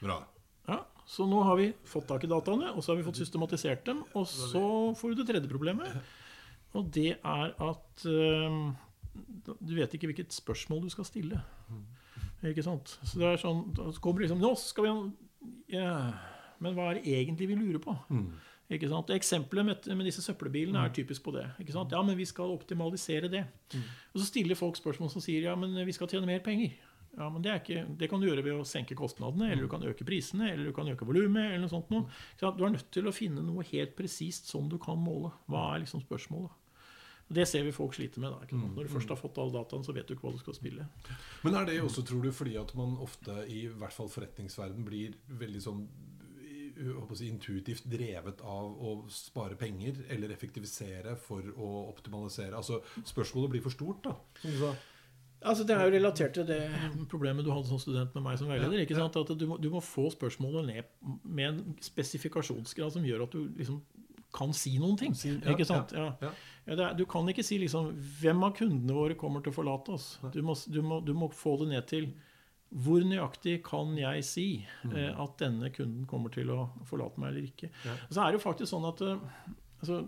[0.00, 0.22] Bra.
[0.70, 3.82] Ja, Så nå har vi fått tak i dataene, og så har vi fått systematisert
[3.88, 4.04] dem.
[4.14, 4.62] Og så
[4.98, 5.96] får du det tredje problemet.
[6.78, 8.58] Og det er at uh,
[9.58, 11.40] du vet ikke hvilket spørsmål du skal stille.
[12.46, 12.92] Ikke sant?
[13.02, 14.92] Så det er sånn, så kommer liksom Nå skal vi
[15.74, 15.90] ja,
[16.62, 17.96] Men hva er det egentlig vi lurer på?
[18.70, 19.10] Ikke sant?
[19.10, 21.48] Eksempelet med, med disse søppelbilene er typisk på det.
[21.58, 21.90] Ikke sant?
[21.90, 23.42] Ja, men vi skal optimalisere det.
[24.14, 26.78] Og så stiller folk spørsmål som sier ja, men vi skal tjene mer penger.
[27.18, 29.82] Ja, men det, ikke, det kan du gjøre ved å senke kostnadene, eller du kan
[29.82, 31.50] øke prisene, eller du kan øke volumet.
[31.50, 31.90] eller noe sånt.
[31.90, 32.06] Noe.
[32.38, 35.32] Så Du er nødt til å finne noe helt presist som du kan måle.
[35.50, 36.54] Hva er liksom spørsmålet?
[37.30, 38.32] Det ser vi folk sliter med.
[38.34, 38.58] da, ikke?
[38.58, 40.86] Når du først har fått all dataen, så vet du ikke hva du skal spille.
[41.44, 45.14] Men er det også, tror du, fordi at man ofte, i hvert fall forretningsverden, blir
[45.38, 45.84] veldig sånn
[47.14, 52.56] si, intuitivt drevet av å spare penger eller effektivisere for å optimalisere?
[52.56, 54.16] Altså, Spørsmålet blir for stort, da.
[54.42, 54.72] Som du sa.
[55.42, 56.60] Altså, Det er jo relatert til det
[57.08, 58.82] problemet du hadde som student med meg som veileder.
[58.84, 59.16] ikke sant?
[59.16, 60.82] At du må, du må få spørsmålet ned
[61.24, 63.80] med en spesifikasjonsgrad som gjør at du liksom
[64.36, 65.14] kan si noen ting.
[65.14, 65.92] ikke sant?
[65.96, 66.28] ja, Ja.
[66.28, 66.32] ja.
[66.70, 67.88] Er, du kan ikke si liksom
[68.20, 70.18] Hvem av kundene våre kommer til å forlate oss?
[70.30, 72.12] Du må, du må, du må få det ned til
[72.70, 74.44] hvor nøyaktig kan jeg si
[74.94, 77.72] eh, at denne kunden kommer til å forlate meg eller ikke?
[78.12, 79.24] Så er det jo faktisk sånn at eh,
[79.80, 80.04] altså,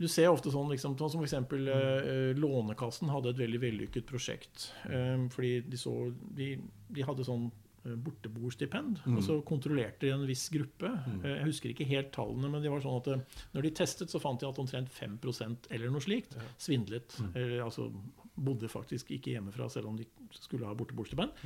[0.00, 1.34] Du ser ofte sånn liksom, sånn som f.eks.
[1.52, 4.70] Eh, Lånekassen hadde et veldig vellykket prosjekt.
[4.88, 5.92] Eh, fordi de, så,
[6.38, 6.54] de,
[6.88, 7.44] de hadde sånn
[7.84, 10.90] eh, borteboerstipend, og så kontrollerte de en viss gruppe.
[11.20, 13.22] Eh, Jeg husker ikke helt tallene, men det var sånn at eh,
[13.54, 17.18] når de testet, så fant de at omtrent 5% eller noe slikt svindlet.
[17.34, 17.90] Eller, altså
[18.32, 21.36] bodde faktisk ikke hjemmefra selv om de skulle ha borteboerstipend.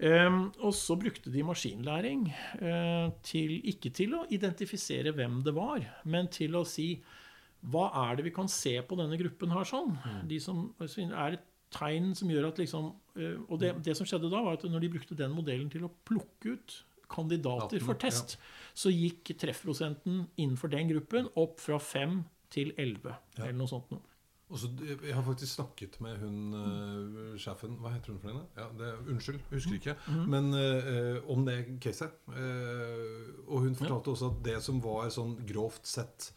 [0.00, 2.26] Um, og så brukte de maskinlæring
[2.60, 6.94] uh, til, ikke til å identifisere hvem det var, men til å si
[7.60, 9.96] hva er det vi kan se på denne gruppen her sånn?
[10.28, 14.08] De som altså, er et tegn som gjør at liksom eh, Og det, det som
[14.08, 16.78] skjedde da, var at når de brukte den modellen til å plukke ut
[17.10, 18.36] kandidater for test,
[18.70, 22.20] så gikk treffprosenten innenfor den gruppen opp fra 5
[22.54, 24.04] til 11, eller noe sånt noe.
[24.50, 28.40] Også, jeg har faktisk snakket med hun uh, sjefen Hva heter hun for henne?
[28.58, 29.94] Ja, det, unnskyld, husker ikke.
[30.26, 32.16] Men uh, om det caset.
[32.26, 36.32] Uh, og hun fortalte også at det som var sånn grovt sett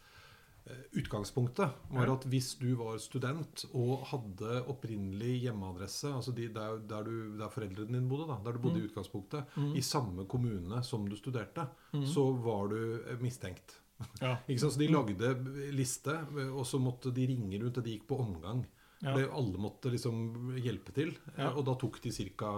[0.96, 7.04] Utgangspunktet var at hvis du var student og hadde opprinnelig hjemmeadresse, altså de, der, der,
[7.04, 11.04] du, der foreldrene dine bodde, da, der du bodde i utgangspunktet, i samme kommune som
[11.08, 11.66] du studerte,
[12.08, 13.80] så var du eh, mistenkt.
[14.20, 14.36] Ja.
[14.58, 15.34] Så de lagde
[15.72, 16.16] liste,
[16.50, 18.64] og så måtte de ringe rundt, og de gikk på omgang.
[19.04, 19.12] Ja.
[19.36, 21.52] Alle måtte liksom hjelpe til, Ja.
[21.52, 22.56] og da tok de ca.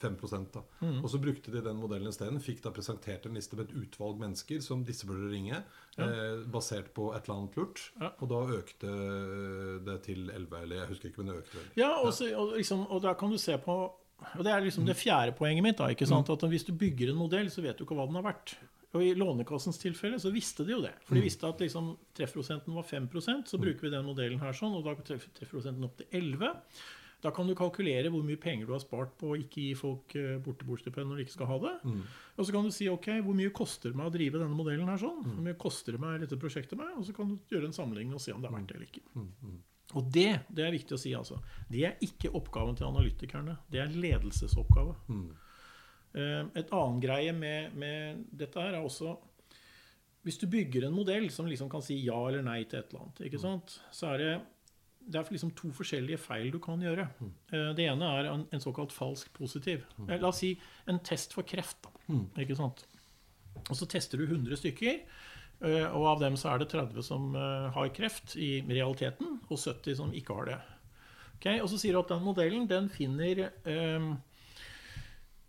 [0.00, 0.16] 5
[0.54, 0.62] da.
[0.80, 1.02] Mm.
[1.02, 2.40] Og så brukte de den modellen isteden.
[2.42, 5.62] Fikk da presentert en liste med et utvalg mennesker som disse burde ringe,
[5.98, 7.84] eh, basert på et eller annet lurt.
[8.00, 8.12] Ja.
[8.20, 8.92] Og da økte
[9.84, 11.70] det til 11, eller jeg husker ikke, men det økte vel.
[11.80, 13.78] Ja, og, så, og, liksom, og da kan du se på
[14.18, 15.76] og Det er liksom det fjerde poenget mitt.
[15.78, 16.30] da, ikke sant?
[16.30, 18.56] At Hvis du bygger en modell, så vet du ikke hva den har vært.
[18.96, 20.94] Og I Lånekassens tilfelle så visste de jo det.
[21.04, 24.74] For de visste at liksom, treffprosenten var 5% så bruker vi den modellen her sånn,
[24.78, 26.54] og da går treffprosenten opp til 11
[27.24, 30.14] Da kan du kalkulere hvor mye penger du har spart på å ikke gi folk
[30.18, 31.72] eh, borteboerstipend når de ikke skal ha det.
[32.38, 34.90] Og så kan du si ok, hvor mye koster det meg å drive denne modellen
[34.92, 35.24] her sånn?
[35.26, 36.92] Hvor mye koster det meg dette prosjektet meg?
[36.94, 38.92] Og så kan du gjøre en sammenligning og se om det er verdt det eller
[38.92, 39.04] ikke.
[39.96, 41.38] Og det, det er viktig å si, altså.
[41.70, 43.56] Det er ikke oppgaven til analytikerne.
[43.72, 44.94] Det er ledelsesoppgave.
[45.08, 45.30] Mm.
[46.18, 49.12] Et annet greie med, med dette her er også
[50.24, 53.04] Hvis du bygger en modell som liksom kan si ja eller nei til et eller
[53.04, 53.76] annet, ikke sant?
[53.94, 54.32] så er det
[55.08, 57.06] det er liksom to forskjellige feil du kan gjøre.
[57.18, 57.32] Mm.
[57.78, 59.86] Det ene er en, en såkalt falsk positiv.
[59.96, 60.10] Mm.
[60.20, 60.52] La oss si
[60.90, 61.80] en test for kreft.
[61.84, 62.84] Da, ikke sant?
[63.66, 65.00] Og så tester du 100 stykker,
[65.66, 69.56] eh, og av dem så er det 30 som eh, har kreft i realiteten, og
[69.58, 70.58] 70 som ikke har det.
[71.38, 71.60] Okay?
[71.62, 74.14] Og så sier du at den modellen den finner eh, uh,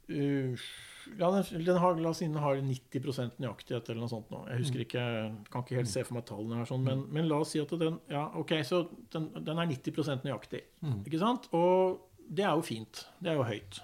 [0.10, 4.30] ja, den, den har, La oss si den har 90% nøyaktighet eller noe sånt.
[4.34, 4.44] Nå.
[4.52, 5.04] Jeg husker ikke,
[5.52, 7.72] kan ikke helt se for meg tallene her, sånn, men, men la oss si at
[7.82, 10.64] den ja, ok, så den, den er 90% nøyaktig.
[11.08, 11.48] Ikke sant?
[11.56, 13.06] Og det er jo fint.
[13.24, 13.80] Det er jo høyt.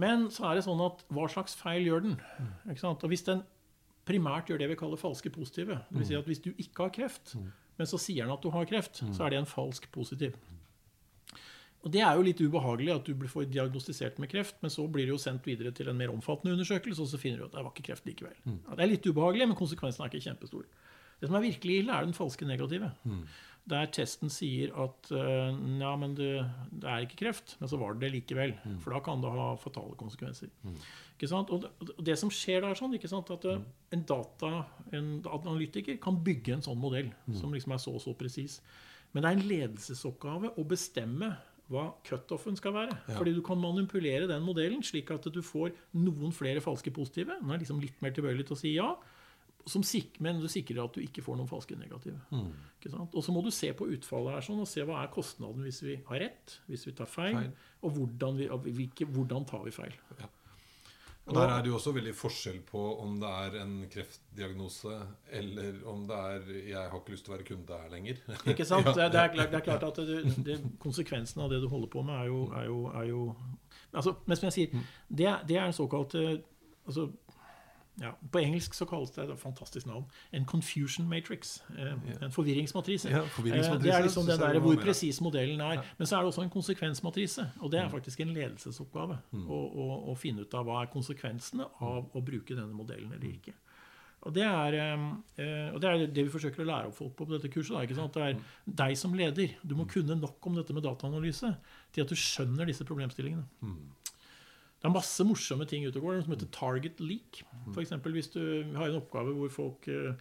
[0.00, 2.16] Men så er det sånn at hva slags feil gjør den?
[2.68, 3.02] Ikke sant?
[3.06, 3.44] Og hvis den
[4.06, 6.90] primært gjør det vi kaller falske positive, det vil si at hvis du ikke har
[6.94, 7.36] kreft,
[7.78, 10.34] men så sier den at du har kreft, så er det en falsk positiv.
[11.84, 15.04] Og Det er jo litt ubehagelig at du får diagnostisert med kreft, men så blir
[15.04, 17.64] det jo sendt videre til en mer omfattende undersøkelse, og så finner du at det
[17.64, 18.36] var ikke kreft likevel.
[18.48, 20.64] Ja, det er litt ubehagelig, men konsekvensen er ikke kjempestor.
[21.20, 22.88] Det som er virkelig ille, er den falske negative.
[23.68, 26.32] Der testen sier at øh, ja, men det,
[26.72, 28.56] det er ikke kreft, men så var det det likevel.
[28.82, 30.48] For da kan det ha fatale konsekvenser.
[31.14, 31.48] Ikke sant?
[31.54, 33.30] Og det, og det som skjer der, sånn, ikke sant?
[33.30, 33.60] at øh,
[33.92, 38.12] en data, en analytiker kan bygge en sånn modell som liksom er så og så
[38.16, 38.60] presis.
[39.12, 41.36] Men det er en ledelsesoppgave å bestemme
[41.72, 42.96] hva cutoffen skal være.
[43.16, 47.38] Fordi du kan manipulere den modellen slik at du får noen flere falske positive.
[47.40, 48.90] Den er liksom litt mer tilbøyelig til å si ja.
[49.64, 52.18] Som sik men du sikrer at du ikke får noen falske negative.
[52.84, 53.14] Sant?
[53.16, 55.80] Og så må du se på utfallet her sånn, og se hva er kostnaden hvis
[55.86, 57.52] vi har rett, hvis vi tar feil, Feil.
[57.80, 59.96] og hvordan, vi, hvilke, hvordan tar vi feil.
[60.20, 60.28] Ja.
[61.26, 64.96] Og Der er det jo også veldig forskjell på om det er en kreftdiagnose,
[65.32, 68.50] eller om det er 'jeg har ikke lyst til å være kunde her lenger'.
[68.50, 68.86] Ikke sant?
[68.86, 72.02] Det, det, er, det, er, klart at det, det, konsekvensen av det du holder på
[72.02, 73.34] med, er jo, er jo, er jo
[73.94, 77.08] altså, Men som jeg sier, det, det er en såkalt altså,
[78.00, 80.04] ja, På engelsk så kalles det et fantastisk navn
[80.34, 81.62] en confusion matrix.
[81.78, 83.10] Eh, en forvirringsmatrise.
[83.10, 83.78] Ja, forvirringsmatrise.
[83.78, 85.84] Eh, det er liksom den der hvor presis modellen er.
[85.98, 87.46] Men så er det også en konsekvensmatrise.
[87.60, 87.90] Og det er mm.
[87.90, 89.46] faktisk en ledelsesoppgave mm.
[89.46, 93.30] å, å, å, finne ut av hva er konsekvensene av å bruke denne modellen eller
[93.30, 93.54] ikke.
[94.24, 94.74] Og det, er,
[95.36, 97.92] eh, og det er det vi forsøker å lære opp folk på på dette kurset.
[97.94, 98.46] Da, det er mm.
[98.82, 99.58] deg som leder.
[99.62, 101.52] Du må kunne nok om dette med dataanalyse
[101.92, 103.44] til at du skjønner disse problemstillingene.
[103.62, 103.84] Mm.
[104.84, 107.38] Det er masse morsomme ting ute og går som heter target leak.
[107.72, 107.94] F.eks.
[108.04, 108.40] hvis du
[108.76, 110.12] har en oppgave hvor folk eh,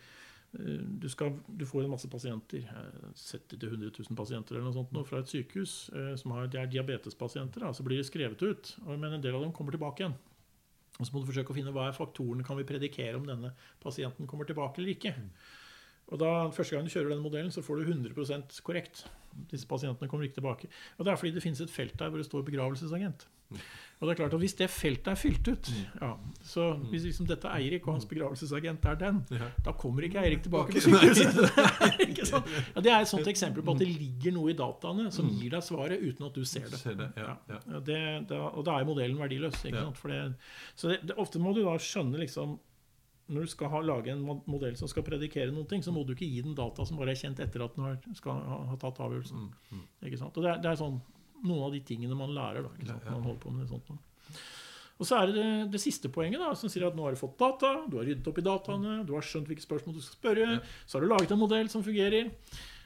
[0.56, 2.64] du, skal, du får en masse pasienter,
[3.12, 6.62] 70 000-100 000 pasienter eller noe sånt nå, fra et sykehus eh, som har, de
[6.62, 7.66] er diabetespasienter.
[7.76, 10.16] Så blir de skrevet ut, men en del av dem kommer tilbake igjen.
[10.96, 13.52] Og Så må du forsøke å finne hva er faktorene kan vi predikere om denne
[13.84, 15.12] pasienten kommer tilbake eller ikke.
[16.14, 19.04] Og da, Første gang du kjører den modellen, så får du 100% korrekt.
[19.52, 20.72] Disse pasientene kommer ikke tilbake.
[20.96, 23.28] Og Det er fordi det finnes et felt der hvor det står begravelsesagent.
[24.04, 26.00] Og det er klart at Hvis det feltet er fylt ut mm.
[26.02, 26.10] ja,
[26.44, 29.48] så Hvis liksom dette Eirik og hans begravelsesagent er den, ja.
[29.66, 31.40] da kommer ikke Eirik tilbake på sykehuset.
[32.76, 35.40] ja, det er et sånt eksempel på at det ligger noe i dataene som mm.
[35.40, 36.82] gir deg svaret uten at du ser det.
[36.82, 37.10] Ser det,
[37.88, 39.62] det da, og da er modellen verdiløs.
[39.64, 40.20] Det,
[40.76, 42.60] så ofte må du da skjønne liksom
[43.32, 46.12] når du skal ha, lage en modell som skal predikere noen ting, så må du
[46.12, 48.80] ikke gi den data som bare er kjent etter at den har, skal ha, ha
[48.82, 49.46] tatt avgjørelsen.
[49.72, 50.36] Mm, ikke sant?
[50.38, 51.00] Og det er, det er sånn
[51.44, 52.66] noen av de tingene man lærer.
[52.66, 53.08] da, sant?
[53.10, 53.90] man holder på med sånt.
[53.90, 54.42] Da.
[55.02, 57.20] Og så er det, det det, siste poenget, da, som sier at nå har du
[57.20, 60.20] fått data, du har ryddet opp i dataene, du har skjønt hvilke spørsmål du skal
[60.20, 60.48] spørre,
[60.86, 62.30] så har du laget en modell som fungerer.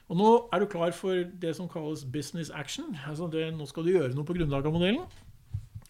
[0.08, 2.96] Og nå er du klar for det som kalles business action.
[3.06, 5.04] altså det, Nå skal du gjøre noe på grunnlag av modellen.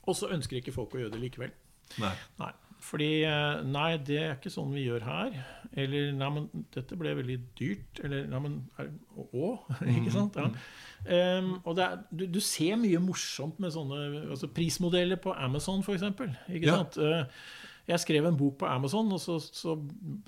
[0.09, 1.55] Og så ønsker ikke folk å gjøre det likevel.
[2.03, 2.15] Nei.
[2.41, 2.51] nei.
[2.89, 5.39] Fordi eh, Nei, det er ikke sånn vi gjør her.
[5.79, 8.03] Eller Nei, men dette ble veldig dyrt.
[8.07, 9.55] Eller Nei, men Å?
[9.99, 10.39] Ikke sant?
[10.39, 10.49] Ja.
[11.39, 16.07] Um, og er, du, du, ser mye morsomt med sånne altså prismodeller på Amazon, f.eks.
[16.51, 16.81] Ikke ja.
[16.81, 16.99] sant?
[16.99, 19.77] Uh, jeg skrev en bok på Amazon, og så, så,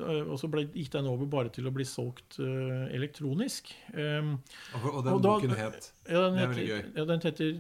[0.01, 3.73] uh, og så ble, gikk den over bare til å bli solgt uh, elektronisk.
[3.93, 4.39] Um,
[4.79, 5.91] og, og, den og da, boken het?
[6.09, 7.53] Ja, den, heter, ja, den heter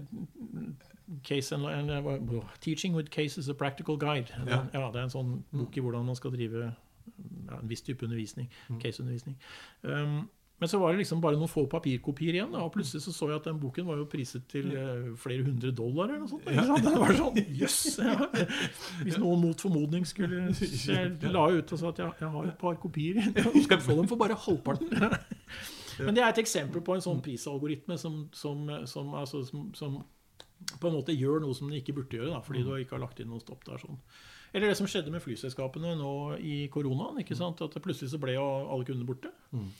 [1.24, 4.30] Case and, and, Teaching with Cases a Practical Guide.
[4.46, 4.64] Ja.
[4.72, 4.90] ja.
[4.90, 8.50] Det er en sånn bok i hvordan man skal drive en viss type undervisning.
[8.68, 8.78] Mm.
[8.82, 9.40] Caseundervisning.
[9.82, 10.28] Um,
[10.60, 13.40] men så var det liksom bare noen få papirkopier igjen, og plutselig så, så jeg
[13.40, 16.10] at den boken var jo priset til uh, flere hundre dollar.
[16.10, 16.50] eller noe sånt.
[16.52, 16.66] Ja.
[16.76, 17.78] Det var sånn, Jøss!
[17.88, 18.28] Yes, ja.
[19.00, 22.50] Hvis noen mot formodning skulle så Jeg la ut og sa at jeg, jeg har
[22.52, 23.22] et par kopier.
[23.40, 24.92] Du skal få dem for bare halvparten.
[26.04, 29.96] Men det er et eksempel på en sånn prisalgoritme som, som, som, altså, som
[30.80, 33.04] på en måte gjør noe som de ikke burde gjøre, da, fordi du ikke har
[33.06, 33.80] lagt inn noen stopp der.
[33.82, 34.00] sånn.
[34.52, 37.22] Eller det som skjedde med flyselskapene nå i koronaen.
[37.22, 37.62] ikke sant?
[37.62, 39.32] At plutselig så ble jo alle kundene borte.
[39.54, 39.70] Mm.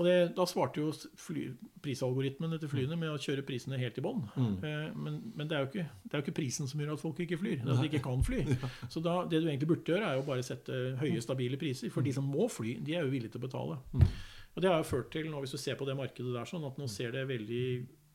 [0.00, 1.50] Og det, Da svarte jo fly,
[1.84, 4.22] prisalgoritmene til flyene med å kjøre prisene helt i bånn.
[4.32, 4.54] Mm.
[4.64, 7.20] Eh, men, men det, er ikke, det, er jo ikke, prisen som gjør at folk
[7.20, 7.58] ikke flyr.
[7.60, 8.44] Det er at de ikke kan fly.
[8.92, 11.92] Så da, det du egentlig burde gjøre, er jo bare sette høye, stabile priser.
[11.92, 13.80] For de som må fly, de er jo villige til å betale.
[13.92, 14.06] Mm.
[14.52, 16.64] Og det har jo ført til, nå hvis du ser på det markedet der, sånn
[16.68, 17.66] at nå ser det veldig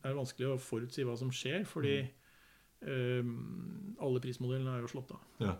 [0.06, 1.96] er vanskelig å forutsi hva som skjer, fordi
[2.86, 3.32] um,
[4.04, 5.24] alle prismodellene er jo slått av.
[5.42, 5.56] Ja.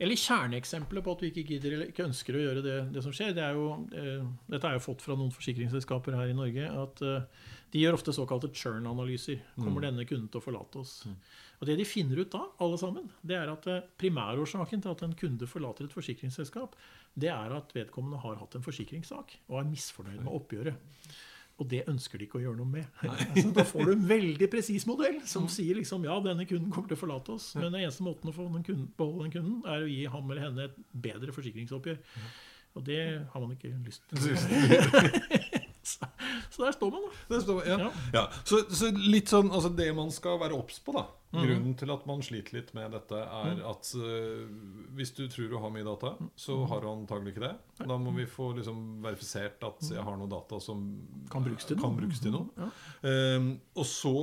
[0.00, 3.12] Eller kjerneeksempelet på at vi ikke gidder eller ikke ønsker å gjøre det, det som
[3.12, 3.34] skjer.
[3.36, 6.70] Det er jo, uh, dette er jo fått fra noen forsikringsselskaper her i Norge.
[6.84, 9.42] at uh, De gjør ofte såkalte churn-analyser.
[9.58, 9.86] Kommer mm.
[9.90, 10.94] denne kunden til å forlate oss?
[11.04, 11.18] Mm.
[11.60, 15.04] Og Det de finner ut da, alle sammen, det er at uh, primærårsaken til at
[15.04, 16.78] en kunde forlater et forsikringsselskap,
[17.20, 21.20] det er at vedkommende har hatt en forsikringssak og er misfornøyd med oppgjøret.
[21.60, 22.86] Og det ønsker de ikke å gjøre noe med.
[23.10, 26.88] Altså, da får du en veldig presis modell som sier liksom, ja, denne kunden kommer
[26.88, 27.50] til å forlate oss.
[27.58, 30.32] Men den eneste måten å få den kunden, beholde den kunden, er å gi ham
[30.32, 32.00] eller henne et bedre forsikringsoppgjør.
[32.78, 33.00] Og det
[33.32, 34.36] har man ikke lyst til.
[35.90, 36.08] så,
[36.48, 37.40] så der står man, da.
[37.42, 37.78] Står, ja.
[37.82, 37.90] Ja.
[38.14, 38.24] Ja.
[38.46, 41.42] Så, så, litt sånn, altså Det man skal være obs på, da, Mm.
[41.46, 43.62] Grunnen til at man sliter litt med dette, er mm.
[43.70, 46.64] at uh, hvis du tror du har mye data, så mm.
[46.72, 47.52] har du antagelig ikke det.
[47.86, 50.82] Da må vi få liksom verifisert at jeg har noe data som
[51.30, 51.94] kan brukes til noe.
[52.00, 52.50] Brukes til noe.
[52.58, 52.70] Ja.
[53.38, 54.14] Um, og så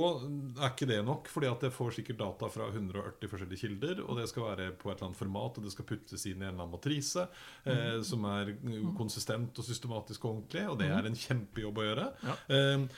[0.58, 4.20] er ikke det nok, fordi at jeg får sikkert data fra 180 forskjellige kilder, og
[4.20, 6.50] det skal være på et eller annet format, og det skal puttes inn i en
[6.52, 8.52] eller annen matrise uh, som er
[9.00, 12.10] konsistent og systematisk og ordentlig, og det er en kjempejobb å gjøre.
[12.28, 12.42] Ja.
[12.52, 12.90] Um,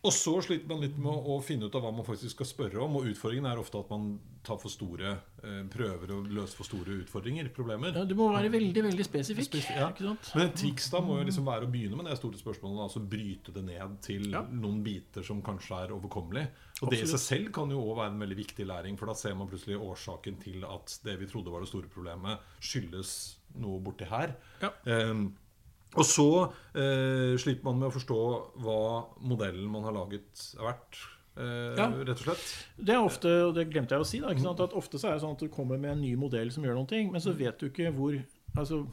[0.00, 2.78] Og så sliter man litt med å finne ut av hva man faktisk skal spørre
[2.80, 2.94] om.
[2.96, 4.14] Og utfordringen er ofte at man
[4.46, 5.10] tar for store
[5.44, 7.92] eh, prøver å løse for store utfordringer, problemer.
[7.92, 9.50] Ja, du må være veldig veldig spesifikk.
[9.50, 9.90] Spesif- ja.
[10.00, 12.80] Men et triks da må jo liksom være å begynne med det store spørsmålet.
[12.86, 14.40] Altså bryte det ned til Ja.
[14.48, 16.46] noen biter som kanskje er overkommelig.
[16.80, 19.12] Og det i seg selv kan jo også være en veldig viktig læring, for da
[19.20, 23.76] ser man plutselig årsaken til at det vi trodde var det store problemet, skyldes noe
[23.84, 24.32] borti her.
[24.64, 24.70] Ja.
[24.88, 25.34] Ehm,
[25.96, 26.26] og så
[26.74, 28.18] eh, sliter man med å forstå
[28.62, 28.82] hva
[29.26, 31.00] modellen man har laget, er verdt.
[31.36, 31.86] Eh, Ja.
[31.90, 32.46] Rett og slett.
[32.76, 34.60] Det er ofte, og det glemte jeg å si, da, ikke sant?
[34.60, 36.76] at ofte så er det sånn at du kommer med en ny modell som gjør
[36.78, 38.18] noen ting, men så vet du ikke hvor,
[38.54, 38.84] altså,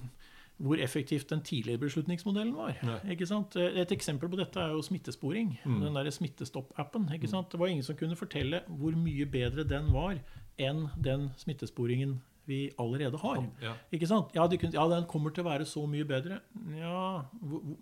[0.58, 2.80] hvor effektivt den tidligere beslutningsmodellen var.
[3.14, 3.56] Ikke sant?
[3.62, 5.60] Et eksempel på dette er jo smittesporing.
[5.66, 5.82] Mm.
[5.84, 7.06] Den der Smittestopp-appen.
[7.12, 10.18] Det var ingen som kunne fortelle hvor mye bedre den var
[10.58, 13.42] enn den smittesporingen vi allerede har.
[13.62, 13.74] Ja.
[13.94, 14.36] Ikke sant?
[14.36, 16.40] Ja, de ja, den kommer til å være så mye bedre.
[16.78, 17.26] Ja,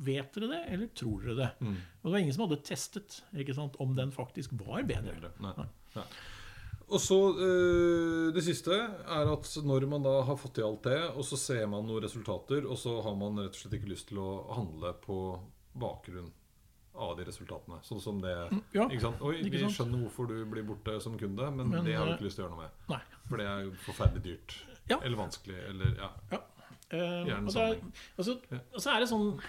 [0.06, 1.52] Vet dere det, eller tror dere det?
[1.62, 1.76] Mm.
[1.76, 5.34] Og det var ingen som hadde testet ikke sant, om den faktisk var bedre.
[5.44, 5.68] Nei.
[5.96, 6.08] Nei.
[6.86, 11.00] Og så øh, Det siste er at når man da har fått til alt det,
[11.16, 14.12] og så ser man noen resultater, og så har man rett og slett ikke lyst
[14.12, 15.20] til å handle på
[15.76, 16.30] bakgrunn
[16.96, 17.82] av de resultatene.
[17.84, 18.34] Sånn som det
[18.72, 19.22] Ja, ikke sant?
[19.26, 22.14] Oi, ikke vi skjønner hvorfor du blir borte som kunde, men, Men, det har vi
[22.14, 22.86] eh, ikke lyst til å gjøre noe med.
[22.94, 23.02] Nei.
[23.30, 24.58] For det er jo forferdelig dyrt.
[24.90, 25.00] Ja.
[25.02, 25.58] Eller vanskelig.
[25.70, 26.10] Eller ja.
[26.32, 26.42] ja.
[26.94, 27.80] Um, og, så er,
[28.18, 28.58] altså, Ja.
[28.74, 29.40] og så er det sånn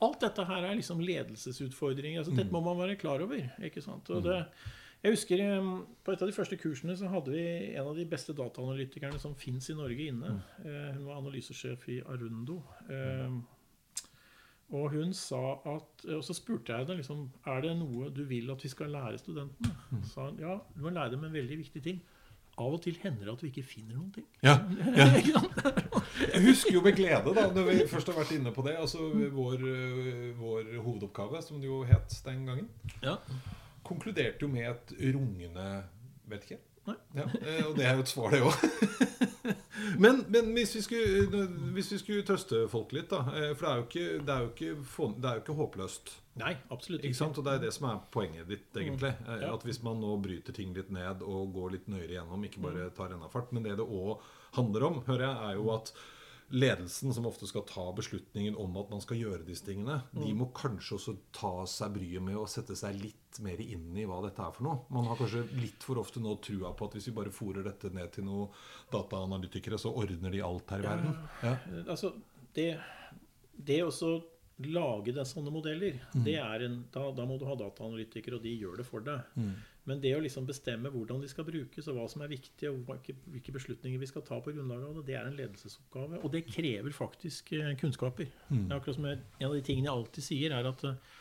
[0.00, 2.20] Alt dette her er liksom ledelsesutfordringer.
[2.22, 2.38] Altså, Mm.
[2.38, 3.42] Dette må man være klar over.
[3.62, 4.08] ikke sant?
[4.10, 4.38] Og det,
[5.02, 8.06] jeg husker um, På et av de første kursene så hadde vi en av de
[8.08, 10.32] beste dataanalytikerne som fins i Norge inne.
[10.38, 10.64] Mm.
[10.64, 12.62] Uh, hun var analysesjef i Arundo.
[12.88, 13.30] Eh,
[14.70, 18.50] og hun sa at Og så spurte jeg henne liksom, er det noe du vil
[18.52, 19.74] at vi skal lære studentene.
[19.90, 20.02] Mm.
[20.04, 22.00] Så sa hun ja, du må lære dem en veldig viktig ting.
[22.58, 24.24] Av og til hender det at vi ikke finner noen ting.
[24.42, 24.56] Ja,
[24.98, 25.06] ja.
[26.34, 28.74] Jeg husker jo med glede, da, når vi først har vært inne på det.
[28.82, 28.98] Altså
[29.34, 32.68] vår, øh, vår hovedoppgave, som det jo het den gangen,
[33.02, 33.14] Ja.
[33.86, 35.68] konkluderte jo med et rungende
[36.28, 36.58] Vet ikke.
[37.16, 38.54] Ja, eh, og det er jo et svar, det òg.
[40.02, 41.44] men men hvis, vi skulle,
[41.76, 44.44] hvis vi skulle trøste folk litt, da eh, For det er jo ikke, det er
[44.46, 46.12] jo ikke, det er jo ikke håpløst.
[46.38, 47.38] Nei, absolutt Ikke sant?
[47.40, 49.14] Og det er det som er poenget ditt, egentlig.
[49.24, 49.32] Mm.
[49.42, 49.54] Ja.
[49.54, 52.90] At hvis man nå bryter ting litt ned og går litt nøyere gjennom, ikke bare
[52.94, 54.22] tar rennafart, men det det òg
[54.58, 55.92] handler om, hører jeg, er jo at
[56.48, 60.48] ledelsen, som ofte skal ta beslutningen om at man skal gjøre disse tingene, de må
[60.56, 64.40] kanskje også ta seg bryet med å sette seg litt mer inn i hva dette
[64.42, 64.78] er for noe.
[64.94, 67.92] Man har kanskje litt for ofte nå trua på at hvis vi bare fòrer dette
[67.94, 68.48] ned til noen
[68.92, 71.14] dataanalytikere, så ordner de alt her i verden.
[71.44, 71.52] Ja.
[71.52, 71.84] Ja.
[71.84, 72.14] Altså,
[72.56, 72.70] det,
[73.52, 73.92] det å
[74.58, 78.56] lage det, sånne modeller, det er en, da, da må du ha dataanalytikere, og de
[78.58, 79.36] gjør det for deg.
[79.88, 82.90] Men det å liksom bestemme hvordan de skal brukes, og hva som er viktig, og
[82.90, 86.20] hvilke, beslutninger vi skal ta på grunnlag av det, det er en ledelsesoppgave.
[86.20, 88.28] Og det krever faktisk eh, kunnskaper.
[88.52, 91.16] Er akkurat som jeg, En av de tingene jeg alltid sier, er at eh,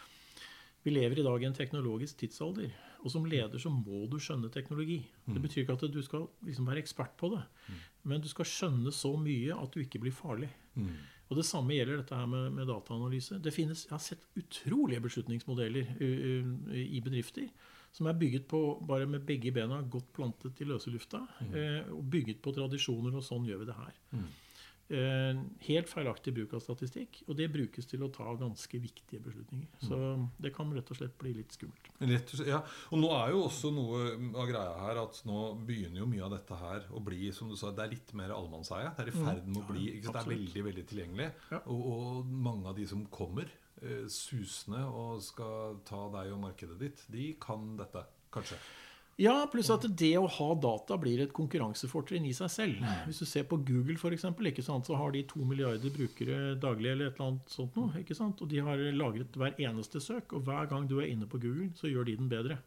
[0.83, 2.73] vi lever i dag i en teknologisk tidsalder.
[3.05, 4.99] Og som leder så må du skjønne teknologi.
[5.27, 7.43] Det betyr ikke at du skal liksom være ekspert på det.
[8.09, 10.49] Men du skal skjønne så mye at du ikke blir farlig.
[11.27, 13.37] Og Det samme gjelder dette her med, med dataanalyse.
[13.43, 17.51] Det finnes, Jeg har sett utrolige beslutningsmodeller i bedrifter
[17.91, 21.23] som er bygget på bare med begge bena godt plantet i løse lufta.
[21.53, 23.95] eh, og bygget på tradisjoner, og sånn gjør vi det her.
[24.89, 29.67] Eh, helt feilaktig bruk av statistikk, og det brukes til å ta ganske viktige beslutninger.
[29.83, 29.97] Så
[30.39, 31.89] det kan rett og slett bli litt skummelt.
[31.99, 32.61] Rett og slett, ja.
[32.95, 33.99] Og nå er jo også noe
[34.39, 37.57] av greia her at nå begynner jo mye av dette her å bli som du
[37.59, 38.93] sa, det er litt mer allemannseie.
[38.95, 40.13] Det er i ferd med å bli ikke?
[40.13, 41.29] Det er veldig veldig tilgjengelig.
[41.51, 41.61] Ja.
[41.67, 43.51] Og, og mange av de som kommer
[44.09, 48.57] susende og skal ta deg og markedet ditt, de kan dette, kanskje.
[49.17, 52.83] Ja, pluss at det å ha data blir et konkurransefortrinn i seg selv.
[53.07, 56.53] Hvis du ser på Google, for eksempel, ikke sant, så har de to milliarder brukere
[56.61, 56.91] daglig.
[56.91, 58.43] eller et eller annet sånt noe, ikke sant?
[58.45, 61.71] Og de har lagret hver eneste søk, og hver gang du er inne på Google,
[61.73, 62.59] så gjør de den bedre.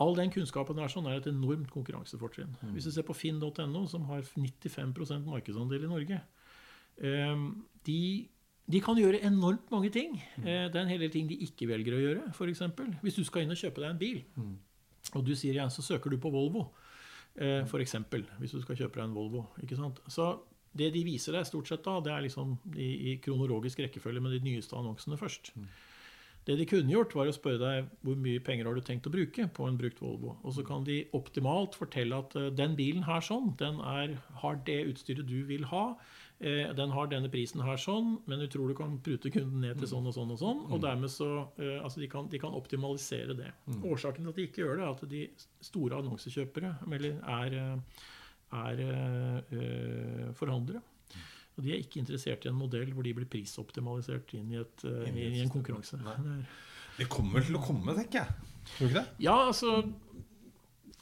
[0.00, 2.56] All den kunnskapen er sånn er et enormt konkurransefortrinn.
[2.72, 6.22] Hvis du ser på finn.no, som har 95% markedsandel i Norge
[7.04, 7.44] eh,
[7.84, 8.00] de,
[8.70, 10.14] de kan gjøre enormt mange ting.
[10.38, 12.34] Eh, Det er en hel del ting de ikke velger å gjøre.
[12.34, 14.22] For eksempel, hvis du skal inn og kjøpe deg en bil,
[15.14, 16.70] og du sier ja, så søker du på Volvo,
[17.36, 19.46] eh, for eksempel, hvis du skal kjøpe deg en Volvo.
[19.62, 20.00] ikke sant?
[20.08, 20.40] Så
[20.74, 24.32] det de viser deg stort sett da, det er liksom i, i kronologisk rekkefølge med
[24.32, 25.52] de nyeste annonsene først.
[26.44, 29.12] Det de kunne gjort, var å spørre deg hvor mye penger har du tenkt å
[29.14, 30.34] bruke på en brukt Volvo.
[30.44, 34.56] Og så kan de optimalt fortelle at eh, den bilen her sånn, den er, har
[34.66, 35.94] det utstyret du vil ha.
[36.40, 39.78] Eh, den har denne prisen her sånn, men du tror du kan prute kunden ned
[39.78, 40.64] til sånn og sånn og sånn.
[40.74, 41.28] Og dermed så
[41.62, 43.52] eh, Altså, de kan, de kan optimalisere det.
[43.86, 45.22] Årsaken til at de ikke gjør det, er at de
[45.64, 48.02] store annonsekjøpere eller er, eh,
[48.64, 50.82] er eh, forhandlere.
[51.54, 54.86] Og de er ikke interessert i en modell hvor de blir prisoptimalisert inn i, et,
[55.06, 56.00] Inn i en konkurranse.
[56.98, 58.50] Det kommer til å komme, tenker jeg.
[58.74, 59.22] Tror du ikke det?
[59.22, 59.76] Ja, altså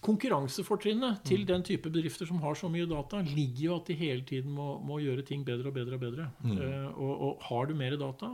[0.02, 4.24] Konkurransefortrinnet til den type bedrifter som har så mye data, ligger jo at de hele
[4.26, 6.30] tiden må, må gjøre ting bedre og bedre og bedre.
[6.56, 8.32] Eh, og, og har du mer data,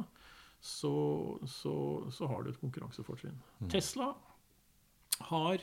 [0.60, 0.92] så,
[1.46, 1.74] så,
[2.14, 3.36] så har du et konkurransefortrinn.
[3.68, 4.14] Tesla
[5.28, 5.62] har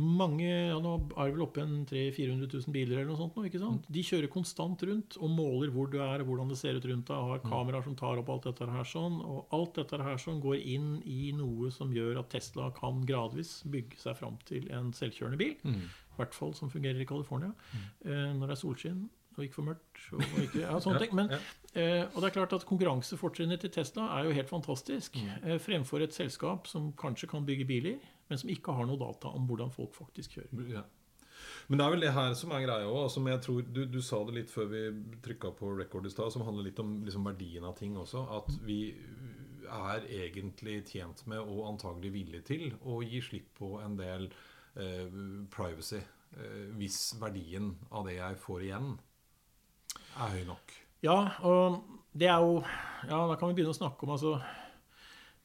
[0.00, 3.36] mange ja, Nå er det vel oppe en 300 000-400 000 biler eller noe sånt
[3.38, 3.86] nå, ikke sant?
[3.92, 7.30] De kjører konstant rundt og måler hvor du er, hvordan det ser ut rundt deg.
[7.30, 9.20] Har kameraer som tar opp alt dette her sånn.
[9.20, 13.60] Og alt dette her sånn går inn i noe som gjør at Tesla kan gradvis
[13.70, 15.56] bygge seg fram til en selvkjørende bil.
[15.64, 17.54] I hvert fall som fungerer i California.
[18.04, 18.38] mm.
[18.40, 19.08] når det er solskinn
[19.40, 20.00] og ikke for mørkt.
[20.12, 21.16] Og ikke, ja, sånne ting.
[21.16, 21.32] Men,
[21.72, 25.18] eh, og det er klart at Konkurransefortrinnet til Tesla er jo helt fantastisk.
[25.42, 28.00] Eh, fremfor et selskap som kanskje kan bygge biler,
[28.30, 30.64] men som ikke har noe data om hvordan folk faktisk kjører.
[30.70, 30.84] Ja.
[31.66, 33.08] Men det er vel det her som er greia òg.
[33.12, 34.84] Som jeg tror du, du sa det litt før vi
[35.24, 38.24] trykka på record i stad, som handler litt om liksom, verdien av ting også.
[38.38, 38.80] At vi
[39.70, 44.26] er egentlig tjent med, og antagelig villige til, å gi slipp på en del
[44.74, 45.06] eh,
[45.52, 46.00] privacy.
[46.36, 48.92] Eh, hvis verdien av det jeg får igjen,
[50.18, 50.76] er høy nok.
[51.06, 51.80] Ja, og
[52.12, 52.60] det er jo
[53.08, 54.34] Ja, da kan vi begynne å snakke om altså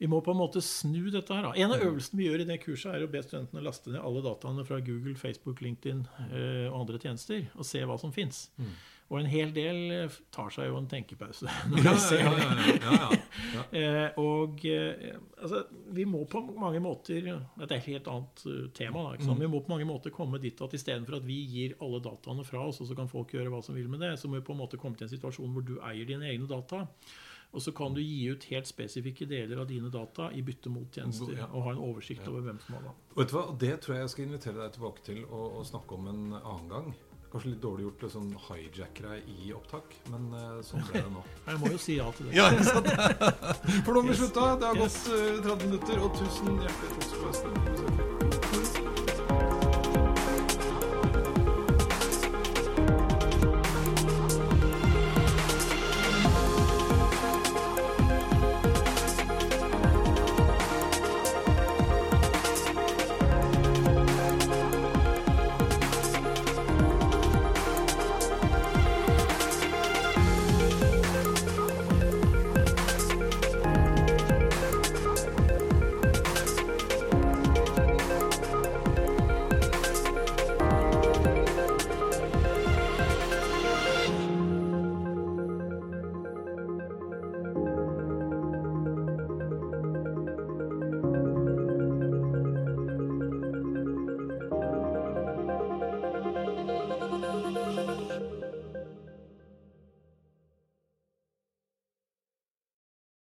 [0.01, 1.45] Vi må på en måte snu dette her.
[1.47, 1.53] da.
[1.55, 4.23] En av øvelsene vi gjør i det kurset, er å be studentene laste ned alle
[4.25, 8.49] dataene fra Google, Facebook, LinkedIn eh, og andre tjenester, og se hva som fins.
[9.13, 12.45] Og en hel del eh, tar seg jo en tenkepause når de ser det.
[12.47, 13.21] ja, ja, ja.
[13.75, 18.43] Eh, og eh, altså, vi må på mange måter Dette er et helt annet
[18.77, 19.03] tema.
[19.09, 19.41] Da, sant?
[19.41, 22.63] Vi må på mange måter komme dit at istedenfor at vi gir alle dataene fra
[22.69, 24.55] oss, og så kan folk gjøre hva som vil med det, så må vi på
[24.55, 26.85] en måte komme til en situasjon hvor du eier dine egne data.
[27.55, 30.91] Og så kan du gi ut helt spesifikke deler av dine data i bytte mot
[30.91, 31.37] tjenester.
[31.39, 31.47] Ja.
[31.53, 32.95] Og ha en oversikt over hvem som har det.
[33.63, 36.71] Det tror jeg jeg skal invitere deg tilbake til å, å snakke om en annen
[36.71, 36.95] gang.
[37.31, 41.11] Kanskje litt dårlig gjort å sånn hijacke deg i opptak, men eh, sånn ble det
[41.11, 41.23] nå.
[41.49, 42.37] Jeg må jo si ja til det.
[42.37, 42.91] Ja, ikke sant?
[43.83, 44.47] For nå har vi slutta.
[44.61, 48.04] Det har gått eh, 30 minutter, og tusen hjertelig takk du ha.